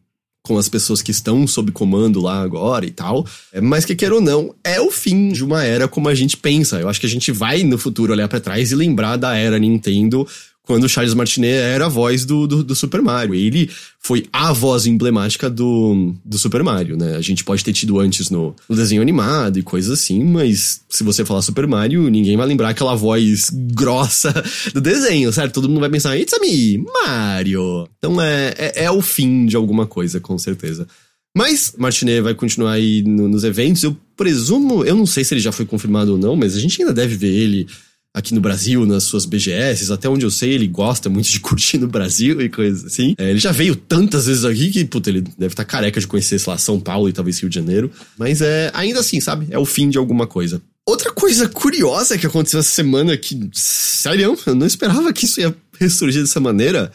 [0.43, 3.25] com as pessoas que estão sob comando lá agora e tal.
[3.53, 6.35] É, mas que quer ou não, é o fim de uma era como a gente
[6.35, 6.79] pensa.
[6.79, 9.59] Eu acho que a gente vai no futuro olhar para trás e lembrar da era
[9.59, 10.27] Nintendo
[10.71, 13.35] quando o Charles Martinet era a voz do, do, do, Super Mario.
[13.35, 13.69] Ele
[13.99, 17.17] foi a voz emblemática do, do Super Mario, né?
[17.17, 21.03] A gente pode ter tido antes no, no, desenho animado e coisas assim, mas se
[21.03, 24.33] você falar Super Mario, ninguém vai lembrar aquela voz grossa
[24.73, 25.55] do desenho, certo?
[25.55, 27.85] Todo mundo vai pensar, it's a me, Mario.
[27.97, 30.87] Então é, é, é o fim de alguma coisa, com certeza.
[31.35, 33.83] Mas Martinet vai continuar aí no, nos eventos.
[33.83, 36.81] Eu presumo, eu não sei se ele já foi confirmado ou não, mas a gente
[36.81, 37.67] ainda deve ver ele
[38.13, 41.77] aqui no Brasil, nas suas BGS, até onde eu sei, ele gosta muito de curtir
[41.77, 43.15] no Brasil e coisas assim.
[43.17, 46.07] É, ele já veio tantas vezes aqui que, puta, ele deve estar tá careca de
[46.07, 47.91] conhecer, sei lá, São Paulo e talvez Rio de Janeiro.
[48.17, 49.47] Mas é, ainda assim, sabe?
[49.49, 50.61] É o fim de alguma coisa.
[50.85, 55.55] Outra coisa curiosa que aconteceu essa semana que, sério, eu não esperava que isso ia
[55.79, 56.91] ressurgir dessa maneira,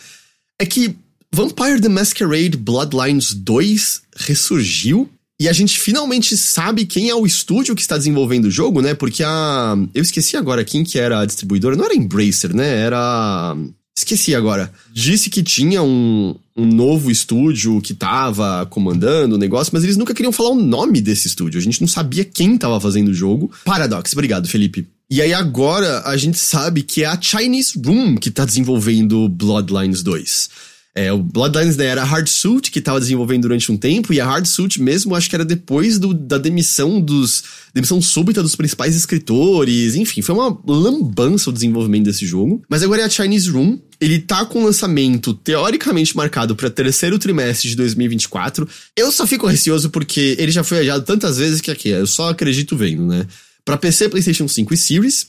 [0.61, 0.97] é que
[1.33, 7.75] Vampire the Masquerade Bloodlines 2 ressurgiu e a gente finalmente sabe quem é o estúdio
[7.75, 8.95] que está desenvolvendo o jogo, né?
[8.95, 9.77] Porque a.
[9.95, 11.77] Eu esqueci agora quem que era a distribuidora.
[11.77, 12.81] Não era Embracer, né?
[12.81, 13.55] Era.
[13.97, 14.73] Esqueci agora.
[14.93, 20.15] Disse que tinha um, um novo estúdio que tava comandando o negócio, mas eles nunca
[20.15, 21.59] queriam falar o nome desse estúdio.
[21.59, 23.51] A gente não sabia quem tava fazendo o jogo.
[23.65, 24.87] Paradox, obrigado, Felipe.
[25.11, 30.03] E aí agora a gente sabe que é a Chinese Room que tá desenvolvendo Bloodlines
[30.03, 30.49] 2.
[30.97, 34.21] É, o Bloodlines né, era a Hard Suit, que estava desenvolvendo durante um tempo, e
[34.21, 37.45] a Hard Suit mesmo, acho que era depois do, da demissão dos.
[37.75, 42.63] demissão súbita dos principais escritores, enfim, foi uma lambança o desenvolvimento desse jogo.
[42.67, 43.79] Mas agora é a Chinese Room.
[44.01, 48.67] Ele tá com lançamento teoricamente marcado para terceiro trimestre de 2024.
[48.97, 52.31] Eu só fico receoso porque ele já foi adiado tantas vezes que aqui, eu só
[52.31, 53.27] acredito vendo, né?
[53.67, 55.27] Para PC, PlayStation 5 e Series,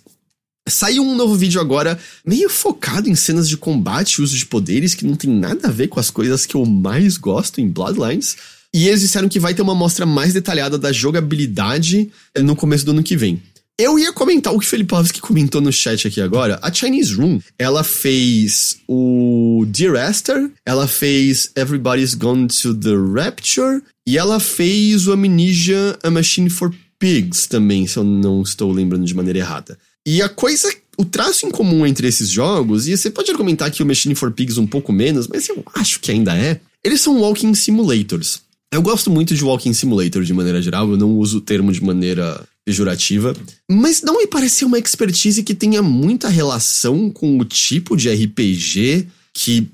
[0.67, 4.93] Saiu um novo vídeo agora, meio focado em cenas de combate e uso de poderes,
[4.93, 8.35] que não tem nada a ver com as coisas que eu mais gosto em Bloodlines.
[8.73, 12.85] E eles disseram que vai ter uma mostra mais detalhada da jogabilidade eh, no começo
[12.85, 13.41] do ano que vem.
[13.79, 16.59] Eu ia comentar o que o Felipovski comentou no chat aqui agora.
[16.63, 23.83] A Chinese Room, ela fez o Dear Esther, ela fez Everybody's Gone to the Rapture,
[24.05, 29.05] e ela fez o Amnesia A Machine for Pigs também, se eu não estou lembrando
[29.05, 29.77] de maneira errada.
[30.07, 33.83] E a coisa, o traço em comum entre esses jogos, e você pode argumentar que
[33.83, 37.19] o Machine for Pigs um pouco menos, mas eu acho que ainda é, eles são
[37.19, 38.39] walking simulators.
[38.71, 41.83] Eu gosto muito de walking simulator de maneira geral, eu não uso o termo de
[41.83, 43.35] maneira pejorativa,
[43.69, 49.07] mas não me parece uma expertise que tenha muita relação com o tipo de RPG
[49.33, 49.67] que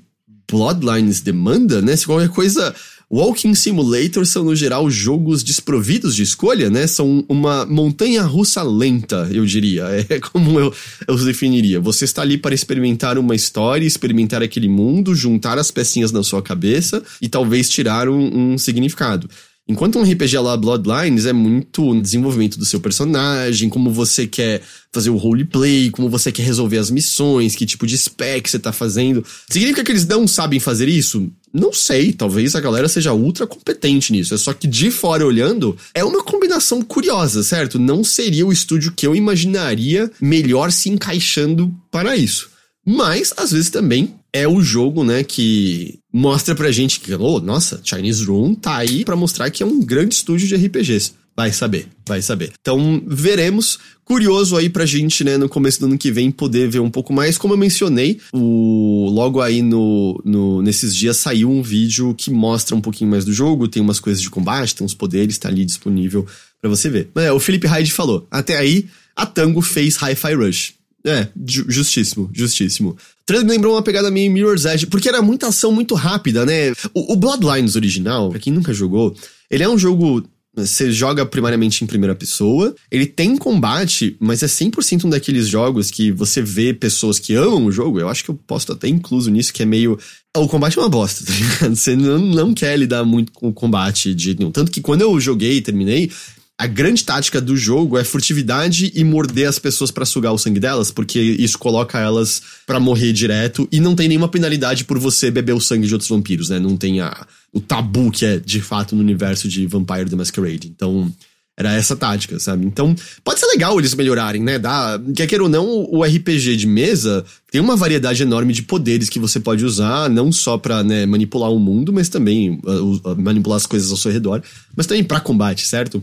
[0.50, 1.94] Bloodlines demanda, né?
[1.94, 2.74] Se qualquer coisa
[3.10, 6.86] Walking Simulator são, no geral, jogos desprovidos de escolha, né?
[6.86, 9.84] São uma montanha russa lenta, eu diria.
[10.08, 10.72] É como eu,
[11.08, 11.80] eu definiria.
[11.80, 16.42] Você está ali para experimentar uma história, experimentar aquele mundo, juntar as pecinhas na sua
[16.42, 19.28] cabeça e talvez tirar um, um significado.
[19.66, 24.60] Enquanto um RPG lá Bloodlines é muito desenvolvimento do seu personagem, como você quer
[24.92, 28.72] fazer o roleplay, como você quer resolver as missões, que tipo de spec você tá
[28.72, 29.24] fazendo.
[29.48, 31.30] Significa que eles não sabem fazer isso?
[31.50, 34.34] Não sei, talvez a galera seja ultra competente nisso.
[34.34, 37.78] É só que de fora olhando, é uma combinação curiosa, certo?
[37.78, 42.50] Não seria o estúdio que eu imaginaria melhor se encaixando para isso.
[42.84, 47.80] Mas, às vezes também é o jogo, né, que mostra pra gente que, oh, nossa,
[47.84, 51.12] Chinese Room tá aí para mostrar que é um grande estúdio de RPGs.
[51.36, 52.52] Vai saber, vai saber.
[52.60, 53.78] Então, veremos.
[54.04, 57.12] Curioso aí pra gente, né, no começo do ano que vem, poder ver um pouco
[57.12, 57.38] mais.
[57.38, 62.76] Como eu mencionei, o logo aí no, no nesses dias saiu um vídeo que mostra
[62.76, 65.64] um pouquinho mais do jogo, tem umas coisas de combate, tem uns poderes, tá ali
[65.64, 66.26] disponível
[66.60, 67.08] para você ver.
[67.16, 70.74] É, o Felipe Hyde falou, até aí, a Tango fez Hi-Fi Rush.
[71.06, 72.96] É, ju justíssimo, justíssimo.
[73.26, 76.70] Trailer me lembrou uma pegada meio Mirror's Edge, porque era muita ação muito rápida, né?
[76.94, 79.14] O, o Bloodlines original, pra quem nunca jogou,
[79.50, 80.24] ele é um jogo
[80.56, 82.74] você joga primariamente em primeira pessoa.
[82.90, 87.66] Ele tem combate, mas é 100% um daqueles jogos que você vê pessoas que amam
[87.66, 87.98] o jogo.
[87.98, 89.98] Eu acho que eu posso até incluso nisso, que é meio.
[90.36, 91.74] O combate é uma bosta, tá ligado?
[91.74, 94.52] Você não, não quer lidar muito com o combate de nenhum.
[94.52, 96.10] Tanto que quando eu joguei e terminei,
[96.56, 100.60] a grande tática do jogo é furtividade e morder as pessoas para sugar o sangue
[100.60, 105.30] delas, porque isso coloca elas para morrer direto e não tem nenhuma penalidade por você
[105.30, 106.60] beber o sangue de outros vampiros, né?
[106.60, 110.68] Não tem a, o tabu que é de fato no universo de Vampire the Masquerade.
[110.68, 111.12] Então,
[111.56, 112.66] era essa tática, sabe?
[112.66, 114.56] Então, pode ser legal eles melhorarem, né?
[114.56, 119.08] Dá, quer queira ou não, o RPG de mesa tem uma variedade enorme de poderes
[119.08, 123.16] que você pode usar, não só pra né, manipular o mundo, mas também uh, uh,
[123.16, 124.42] manipular as coisas ao seu redor,
[124.76, 126.02] mas também para combate, certo?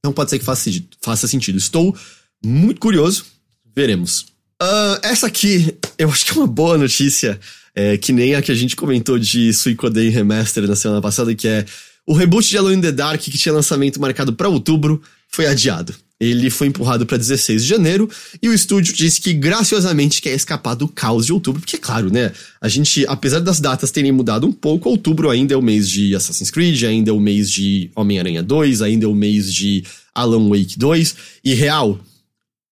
[0.00, 0.70] Então pode ser que faça,
[1.02, 1.58] faça sentido.
[1.58, 1.96] Estou
[2.44, 3.26] muito curioso.
[3.74, 4.22] Veremos.
[4.62, 7.38] Uh, essa aqui, eu acho que é uma boa notícia.
[7.74, 11.46] É, que nem a que a gente comentou de Suicoden Remaster na semana passada, que
[11.46, 11.64] é
[12.04, 15.94] o reboot de Alone in the Dark, que tinha lançamento marcado para outubro, foi adiado.
[16.20, 18.08] Ele foi empurrado para 16 de janeiro
[18.42, 22.30] e o estúdio disse que graciosamente quer escapar do caos de outubro, porque claro, né?
[22.60, 26.14] A gente, apesar das datas terem mudado um pouco, outubro ainda é o mês de
[26.14, 29.82] Assassin's Creed, ainda é o mês de Homem-Aranha 2, ainda é o mês de
[30.14, 31.98] Alan Wake 2 e real,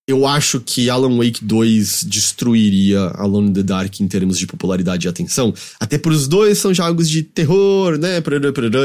[0.09, 5.05] eu acho que Alan Wake 2 destruiria Alone in the Dark em termos de popularidade
[5.05, 5.53] e atenção.
[5.79, 8.19] Até por os dois são jogos de terror, né?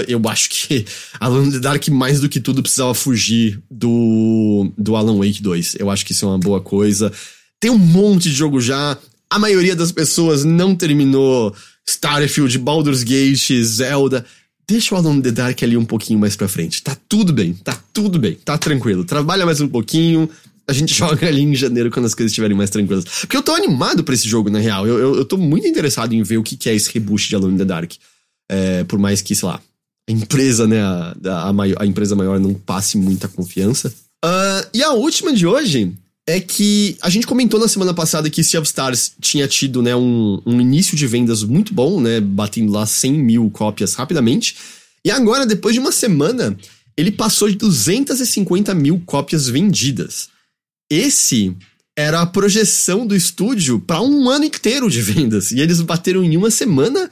[0.06, 0.84] Eu acho que
[1.18, 5.76] Alone in the Dark, mais do que tudo, precisava fugir do, do Alan Wake 2.
[5.78, 7.10] Eu acho que isso é uma boa coisa.
[7.58, 8.98] Tem um monte de jogo já.
[9.30, 11.56] A maioria das pessoas não terminou
[11.88, 14.26] Starfield, Baldur's Gate, Zelda.
[14.68, 16.82] Deixa o Alone in the Dark ali um pouquinho mais pra frente.
[16.82, 19.06] Tá tudo bem, tá tudo bem, tá tranquilo.
[19.06, 20.28] Trabalha mais um pouquinho,
[20.66, 23.04] a gente joga ali em janeiro quando as coisas estiverem mais tranquilas.
[23.04, 24.86] Porque eu tô animado pra esse jogo, na real.
[24.86, 27.34] Eu, eu, eu tô muito interessado em ver o que, que é esse reboot de
[27.34, 27.92] Alone in the Dark.
[28.50, 29.60] É, por mais que, sei lá,
[30.08, 31.14] a empresa, né, a,
[31.48, 33.92] a, maior, a empresa maior não passe muita confiança.
[34.24, 35.92] Uh, e a última de hoje
[36.26, 39.94] é que a gente comentou na semana passada que Sea of Stars tinha tido, né,
[39.94, 44.56] um, um início de vendas muito bom, né, batendo lá 100 mil cópias rapidamente.
[45.04, 46.56] E agora, depois de uma semana,
[46.96, 50.28] ele passou de 250 mil cópias vendidas.
[50.90, 51.56] Esse
[51.96, 55.52] era a projeção do estúdio para um ano inteiro de vendas.
[55.52, 57.10] E eles bateram em uma semana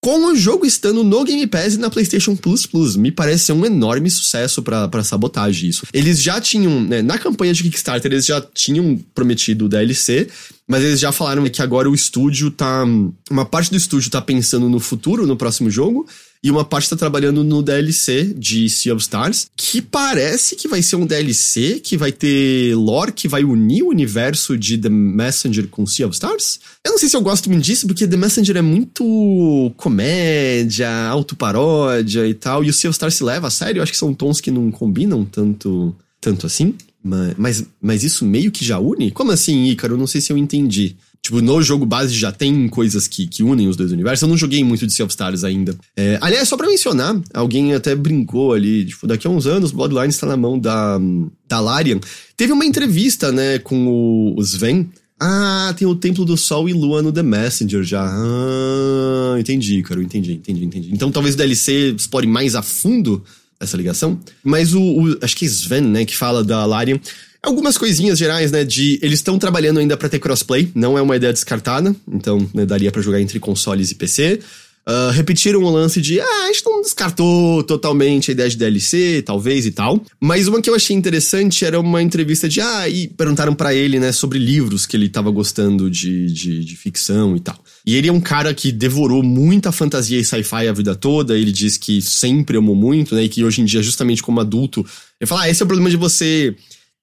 [0.00, 2.94] com o jogo estando no Game Pass e na PlayStation Plus Plus.
[2.94, 5.84] Me parece um enorme sucesso para sabotagem isso.
[5.92, 10.28] Eles já tinham, né, na campanha de Kickstarter, eles já tinham prometido o DLC,
[10.68, 12.84] mas eles já falaram que agora o estúdio tá.
[13.28, 16.06] Uma parte do estúdio tá pensando no futuro, no próximo jogo,
[16.46, 20.80] e uma parte tá trabalhando no DLC de Sea of Stars, que parece que vai
[20.80, 25.66] ser um DLC que vai ter lore que vai unir o universo de The Messenger
[25.66, 26.60] com Sea of Stars.
[26.84, 32.24] Eu não sei se eu gosto muito disso, porque The Messenger é muito comédia, autoparódia
[32.28, 33.80] e tal, e o Sea of Stars se leva a sério.
[33.80, 36.76] Eu acho que são tons que não combinam tanto, tanto assim.
[37.02, 39.10] Mas, mas, mas isso meio que já une?
[39.10, 39.96] Como assim, Ícaro?
[39.96, 40.94] Não sei se eu entendi.
[41.26, 44.22] Tipo, no jogo base já tem coisas que, que unem os dois universos.
[44.22, 45.76] Eu não joguei muito de Sea of Stars ainda.
[45.96, 50.16] É, aliás, só pra mencionar, alguém até brincou ali, tipo, daqui a uns anos, Bloodlines
[50.18, 51.00] tá na mão da,
[51.48, 51.98] da Larian.
[52.36, 54.88] Teve uma entrevista, né, com o, o Sven.
[55.18, 58.08] Ah, tem o Templo do Sol e Lua no The Messenger já.
[58.08, 60.90] Ah, entendi, cara, entendi, entendi, entendi.
[60.92, 63.24] Então talvez o DLC explore mais a fundo
[63.58, 64.20] essa ligação.
[64.44, 67.00] Mas o, o, acho que é Sven, né, que fala da Larian,
[67.46, 71.14] Algumas coisinhas gerais, né, de eles estão trabalhando ainda para ter crossplay, não é uma
[71.14, 74.40] ideia descartada, então né, daria para jogar entre consoles e PC.
[74.88, 78.56] Uh, ah, repetiram o lance de, ah, a gente não descartou totalmente a ideia de
[78.56, 80.04] DLC, talvez e tal.
[80.20, 84.00] Mas uma que eu achei interessante era uma entrevista de, ah, e perguntaram para ele,
[84.00, 87.58] né, sobre livros que ele tava gostando de, de, de, ficção e tal.
[87.86, 91.52] E ele é um cara que devorou muita fantasia e sci-fi a vida toda, ele
[91.52, 94.84] diz que sempre amou muito, né, e que hoje em dia, justamente como adulto,
[95.20, 96.56] ele fala, ah, esse é o problema de você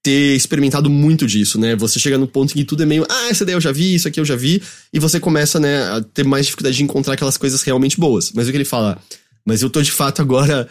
[0.04, 1.78] ter experimentado muito disso, né?
[1.78, 3.96] Você chega no ponto em que tudo é meio, ah, essa ideia eu já vi,
[3.96, 7.14] isso aqui eu já vi, e você começa, né, a ter mais dificuldade de encontrar
[7.14, 8.30] aquelas coisas realmente boas.
[8.34, 9.02] Mas o que ele fala,
[9.46, 10.68] mas eu tô de fato agora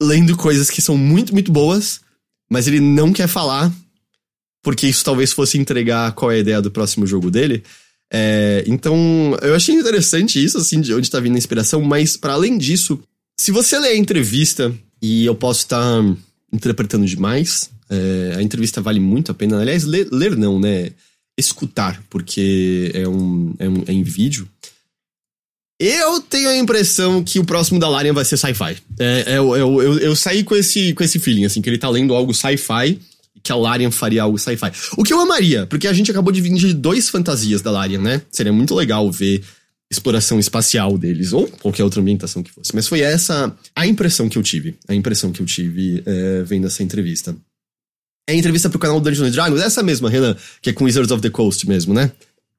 [0.00, 2.02] lendo coisas que são muito, muito boas,
[2.50, 3.72] mas ele não quer falar,
[4.62, 7.64] porque isso talvez fosse entregar qual é a ideia do próximo jogo dele.
[8.12, 12.34] É, então, eu achei interessante isso, assim, de onde tá vindo a inspiração, mas para
[12.34, 13.00] além disso,
[13.34, 16.16] se você ler a entrevista, e eu posso estar tá
[16.52, 19.60] interpretando demais, é, a entrevista vale muito a pena.
[19.60, 20.90] Aliás, ler, ler não, né?
[21.38, 24.48] Escutar, porque é, um, é, um, é em vídeo.
[25.80, 28.76] Eu tenho a impressão que o próximo da Larian vai ser sci-fi.
[28.98, 31.78] É, é, eu, eu, eu, eu, saí com esse, com esse feeling, assim, que ele
[31.78, 32.98] tá lendo algo sci-fi,
[33.44, 34.72] que a Larian faria algo sci-fi.
[34.96, 38.00] O que eu amaria, porque a gente acabou de vir de dois fantasias da Larian,
[38.00, 38.22] né?
[38.28, 39.44] Seria muito legal ver
[39.90, 42.74] exploração espacial deles, ou qualquer outra ambientação que fosse.
[42.74, 44.76] Mas foi essa a impressão que eu tive.
[44.86, 47.34] A impressão que eu tive é, vendo essa entrevista.
[48.28, 51.30] É entrevista pro canal Dungeons Dragons, essa mesma, Renan, que é com Wizards of the
[51.30, 52.12] Coast mesmo, né?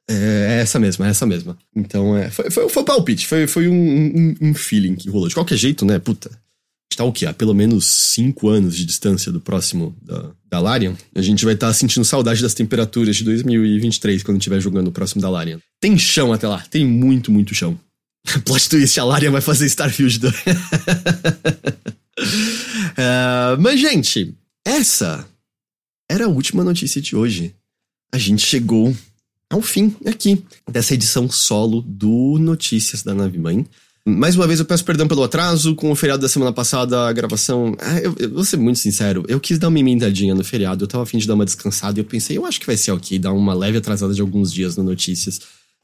[0.09, 1.55] É, é essa mesma, é essa mesma.
[1.75, 5.27] Então, é, foi, foi, foi um palpite, foi, foi um, um, um, feeling que rolou.
[5.27, 6.31] De qualquer jeito, né, puta.
[6.91, 7.27] Está o quê?
[7.27, 10.97] A pelo menos cinco anos de distância do próximo da, da Larian.
[11.13, 14.91] A gente vai estar tá sentindo saudade das temperaturas de 2023 quando estiver jogando o
[14.91, 15.59] próximo da Larian.
[15.79, 17.79] Tem chão até lá, tem muito, muito chão.
[18.43, 20.33] Plot twist, a Larian vai fazer Starfield 2.
[20.33, 20.39] uh,
[22.97, 24.33] é, mas, gente,
[24.65, 25.27] essa
[26.09, 27.55] era a última notícia de hoje.
[28.11, 28.95] A gente chegou
[29.49, 33.65] ao fim aqui dessa edição solo do Notícias da Nave Mãe.
[34.05, 37.13] Mais uma vez eu peço perdão pelo atraso, com o feriado da semana passada, a
[37.13, 37.75] gravação.
[37.79, 40.87] Ah, eu, eu, vou ser muito sincero, eu quis dar uma emendadinha no feriado, eu
[40.87, 43.19] tava afim de dar uma descansada e eu pensei, eu acho que vai ser ok,
[43.19, 45.41] dar uma leve atrasada de alguns dias no Notícias.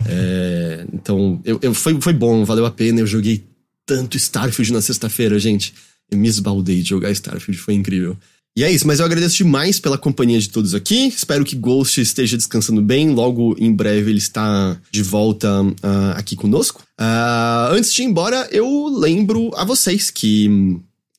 [0.07, 3.43] É, então, eu, eu, foi, foi bom, valeu a pena, eu joguei
[3.85, 5.73] tanto Starfield na sexta-feira, gente.
[6.09, 8.17] Eu me esbaldei de jogar Starfield, foi incrível.
[8.57, 11.07] E é isso, mas eu agradeço demais pela companhia de todos aqui.
[11.07, 13.09] Espero que Ghost esteja descansando bem.
[13.09, 15.75] Logo em breve ele está de volta uh,
[16.15, 16.81] aqui conosco.
[16.97, 20.47] Uh, antes de ir embora, eu lembro a vocês que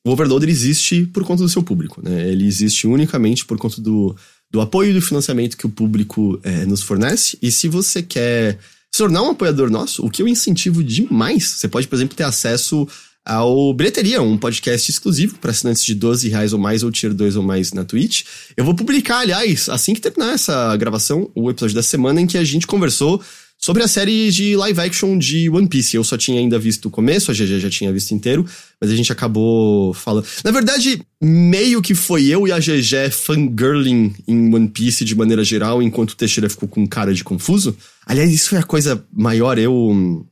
[0.03, 2.01] o Overloader existe por conta do seu público.
[2.03, 2.27] Né?
[2.27, 4.15] Ele existe unicamente por conta do,
[4.49, 7.37] do apoio e do financiamento que o público é, nos fornece.
[7.39, 8.57] E se você quer
[8.91, 12.23] se tornar um apoiador nosso, o que eu incentivo demais, você pode, por exemplo, ter
[12.23, 12.87] acesso
[13.27, 17.35] ao Bilheteria, um podcast exclusivo para assinantes de 12 reais ou mais ou tier 2
[17.35, 18.23] ou mais na Twitch.
[18.55, 22.37] Eu vou publicar, aliás, assim que terminar essa gravação, o episódio da semana em que
[22.37, 23.21] a gente conversou
[23.57, 25.97] sobre a série de live action de One Piece.
[25.97, 28.45] Eu só tinha ainda visto o começo, a GG já tinha visto inteiro,
[28.79, 30.25] mas a gente acabou falando.
[30.43, 35.43] Na verdade, meio que foi eu e a GG fangirling em One Piece de maneira
[35.43, 37.75] geral, enquanto o Teixeira ficou com cara de confuso.
[38.05, 39.57] Aliás, isso foi a coisa maior.
[39.57, 40.25] Eu.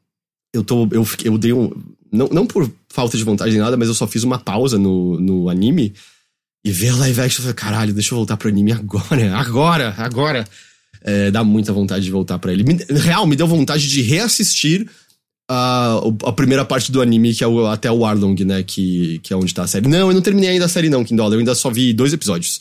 [0.56, 0.88] Eu tô.
[0.92, 1.72] Eu, eu dei um.
[2.12, 5.20] Não, não por falta de vontade nem nada, mas eu só fiz uma pausa no,
[5.20, 5.94] no anime
[6.64, 9.94] e ver a live action e falei, caralho, deixa eu voltar pro anime agora, agora,
[9.98, 10.48] agora.
[11.02, 12.64] É, dá muita vontade de voltar para ele.
[12.64, 14.90] Me, real, me deu vontade de reassistir
[15.48, 18.64] a, a primeira parte do anime, que é o, até o Arlong, né?
[18.64, 19.88] Que, que é onde tá a série.
[19.88, 21.32] Não, eu não terminei ainda a série, não, Kindle.
[21.32, 22.60] Eu ainda só vi dois episódios.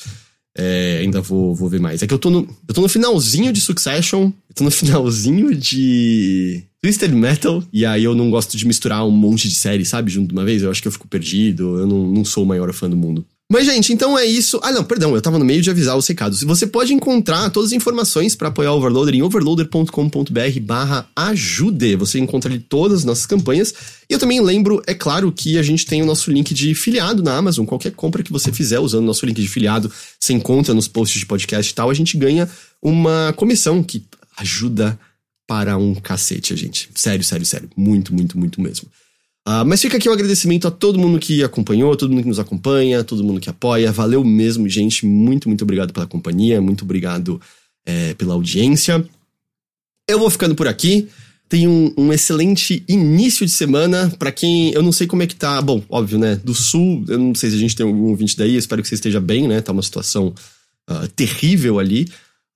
[0.57, 2.03] É, ainda vou, vou ver mais.
[2.03, 2.47] É que eu tô no.
[2.69, 4.25] Eu tô no finalzinho de Succession.
[4.25, 6.63] Eu tô no finalzinho de.
[6.85, 10.29] Twisted Metal, e aí eu não gosto de misturar um monte de séries, sabe, junto
[10.29, 10.63] de uma vez.
[10.63, 13.25] Eu acho que eu fico perdido, eu não, não sou o maior fã do mundo.
[13.51, 14.61] Mas, gente, então é isso.
[14.63, 16.43] Ah, não, perdão, eu tava no meio de avisar os recados.
[16.43, 21.97] Você pode encontrar todas as informações para apoiar o Overloader em overloader.com.br barra ajude.
[21.97, 23.73] Você encontra ali todas as nossas campanhas.
[24.07, 27.23] E eu também lembro, é claro, que a gente tem o nosso link de filiado
[27.23, 27.65] na Amazon.
[27.65, 31.19] Qualquer compra que você fizer usando o nosso link de filiado, você encontra nos posts
[31.19, 32.47] de podcast e tal, a gente ganha
[32.83, 34.05] uma comissão que
[34.37, 34.99] ajuda
[35.47, 36.89] para um cacete, gente.
[36.95, 37.69] Sério, sério, sério.
[37.77, 38.89] Muito, muito, muito mesmo.
[39.47, 42.39] Uh, mas fica aqui o agradecimento a todo mundo que acompanhou, todo mundo que nos
[42.39, 43.93] acompanha, todo mundo que apoia.
[43.93, 45.05] Valeu mesmo, gente.
[45.05, 47.41] Muito, muito obrigado pela companhia, muito obrigado
[47.85, 49.05] é, pela audiência.
[50.09, 51.09] Eu vou ficando por aqui.
[51.47, 54.11] Tenha um, um, excelente início de semana.
[54.19, 54.73] para quem.
[54.73, 55.61] Eu não sei como é que tá.
[55.61, 56.37] Bom, óbvio, né?
[56.43, 58.57] Do sul, eu não sei se a gente tem algum ouvinte daí.
[58.57, 59.61] espero que você esteja bem, né?
[59.61, 60.35] Tá uma situação
[60.89, 62.09] uh, terrível ali.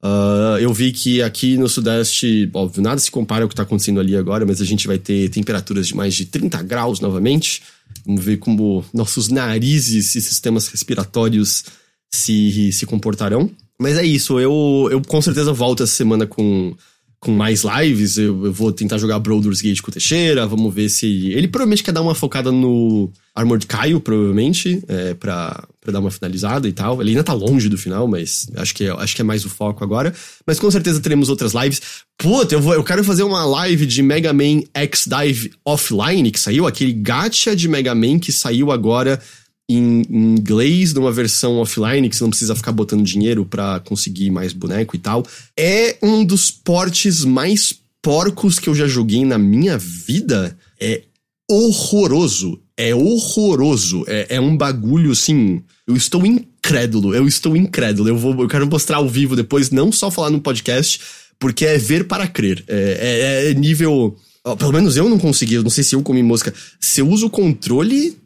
[0.03, 3.99] Uh, eu vi que aqui no Sudeste, óbvio, nada se compara ao que está acontecendo
[3.99, 7.63] ali agora, mas a gente vai ter temperaturas de mais de 30 graus novamente.
[8.07, 11.65] Vamos ver como nossos narizes e sistemas respiratórios
[12.11, 13.51] se, se comportarão.
[13.81, 16.75] Mas é isso, eu, eu com certeza volto essa semana com
[17.21, 18.17] com mais lives.
[18.17, 20.47] Eu, eu, vou tentar jogar Baldur's Gate com o Teixeira.
[20.47, 21.31] Vamos ver se.
[21.33, 26.11] Ele provavelmente quer dar uma focada no Armored Caio, provavelmente, é, pra, pra dar uma
[26.11, 27.01] finalizada e tal.
[27.01, 29.49] Ele ainda tá longe do final, mas acho que, é, acho que é mais o
[29.49, 30.15] foco agora.
[30.47, 31.81] Mas com certeza teremos outras lives.
[32.17, 36.67] Puta, eu, vou, eu quero fazer uma live de Mega Man X-Dive Offline, que saiu,
[36.67, 39.21] aquele gacha de Mega Man que saiu agora
[39.69, 44.53] em, inglês, numa versão offline, que você não precisa ficar botando dinheiro para conseguir mais
[44.53, 45.27] boneco e tal.
[45.57, 50.57] É um dos portes mais porcos que eu já joguei na minha vida.
[50.81, 51.03] É
[51.51, 52.59] horroroso.
[52.77, 54.05] É horroroso.
[54.07, 55.63] É, é um bagulho assim.
[55.87, 57.15] Eu estou incrédulo.
[57.15, 58.09] Eu estou incrédulo.
[58.09, 61.01] Eu, vou, eu quero mostrar ao vivo depois, não só falar no podcast,
[61.39, 62.65] porque é ver para crer.
[62.67, 64.17] É, é, é nível.
[64.59, 66.55] Pelo menos eu não consegui, eu não sei se eu comi mosca.
[66.81, 68.17] Se eu uso o controle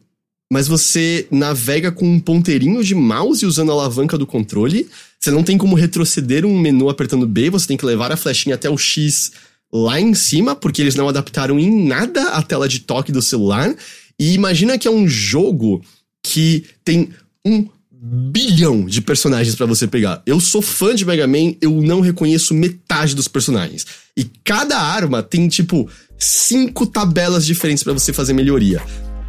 [0.53, 4.87] mas você navega com um ponteirinho de mouse usando a alavanca do controle.
[5.19, 8.53] Você não tem como retroceder um menu apertando B, você tem que levar a flechinha
[8.53, 9.31] até o X
[9.73, 13.75] lá em cima, porque eles não adaptaram em nada a tela de toque do celular.
[14.19, 15.83] E imagina que é um jogo
[16.21, 17.09] que tem
[17.43, 20.21] um bilhão de personagens para você pegar.
[20.23, 23.87] Eu sou fã de Mega Man, eu não reconheço metade dos personagens.
[24.15, 28.83] E cada arma tem, tipo, cinco tabelas diferentes para você fazer melhoria.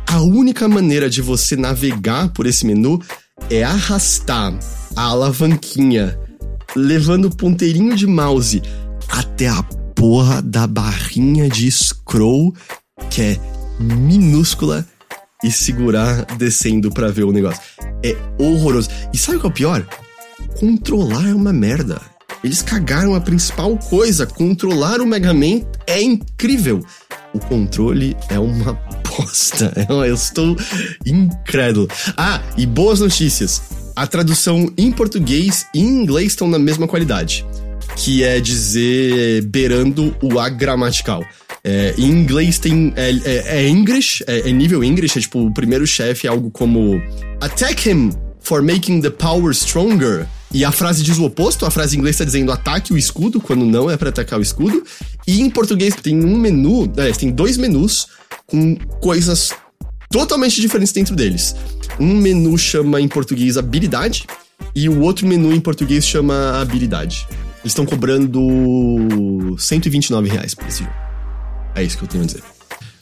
[0.06, 3.00] A única maneira de você navegar por esse menu
[3.50, 4.54] é arrastar
[4.96, 6.18] a alavanquinha,
[6.76, 8.62] levando o ponteirinho de mouse
[9.08, 9.62] até a
[9.94, 12.54] porra da barrinha de scroll,
[13.10, 13.40] que é
[13.80, 14.86] minúscula,
[15.42, 17.60] e segurar descendo para ver o negócio.
[18.02, 18.88] É horroroso.
[19.12, 19.86] E sabe o que é o pior?
[20.58, 22.00] Controlar é uma merda.
[22.42, 24.26] Eles cagaram a principal coisa.
[24.26, 26.84] Controlar o Mega Man é incrível.
[27.34, 28.74] O controle é uma
[29.16, 29.72] bosta.
[29.88, 30.56] Eu estou
[31.04, 31.88] incrédulo.
[32.16, 33.62] Ah, e boas notícias.
[33.96, 37.44] A tradução em português e em inglês estão na mesma qualidade.
[37.96, 41.24] Que é dizer beirando o A gramatical.
[41.62, 42.92] É, em inglês tem.
[42.96, 46.50] É, é, é English, é, é, nível English, é tipo, o primeiro chefe é algo
[46.50, 47.00] como
[47.40, 48.10] Attack him
[48.40, 50.26] for making the power stronger.
[50.52, 53.40] E a frase diz o oposto, a frase em inglês está dizendo ataque o escudo,
[53.40, 54.84] quando não é para atacar o escudo.
[55.26, 58.06] E em português tem um menu, é, tem dois menus
[58.46, 59.52] com coisas
[60.10, 61.56] totalmente diferentes dentro deles.
[61.98, 64.26] Um menu chama em português habilidade
[64.74, 67.26] e o outro menu em português chama habilidade.
[67.60, 70.94] Eles estão cobrando 129 reais por esse jogo.
[71.74, 72.42] É isso que eu tenho a dizer.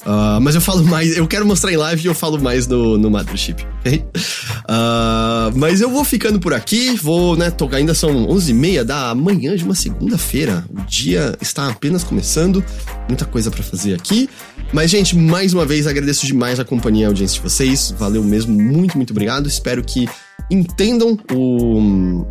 [0.05, 2.99] Uh, mas eu falo mais, eu quero mostrar em live e eu falo mais no,
[2.99, 3.63] no Mothership?
[3.63, 9.57] Uh, mas eu vou ficando por aqui, vou, né, tocar, ainda são 11h30 da manhã
[9.57, 10.65] de uma segunda-feira.
[10.71, 12.65] O dia está apenas começando,
[13.09, 14.29] muita coisa para fazer aqui.
[14.73, 17.95] Mas, gente, mais uma vez agradeço demais a companhia e a audiência de vocês.
[17.97, 19.47] Valeu mesmo, muito, muito obrigado.
[19.47, 20.09] Espero que
[20.51, 22.27] entendam o,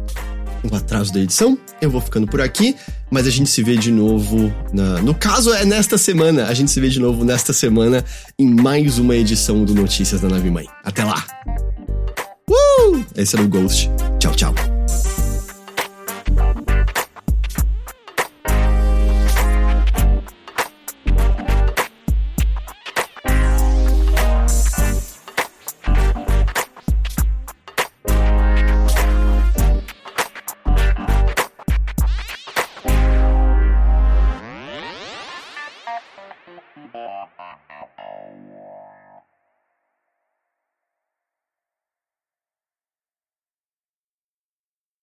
[0.69, 1.57] o atraso da edição.
[1.81, 2.75] Eu vou ficando por aqui,
[3.09, 4.53] mas a gente se vê de novo.
[4.73, 5.01] Na...
[5.01, 6.47] No caso, é nesta semana.
[6.47, 8.03] A gente se vê de novo nesta semana
[8.37, 10.67] em mais uma edição do Notícias da Nave Mãe.
[10.83, 11.25] Até lá!
[12.49, 13.03] Uh!
[13.15, 13.89] Esse era o Ghost.
[14.19, 14.70] Tchau, tchau.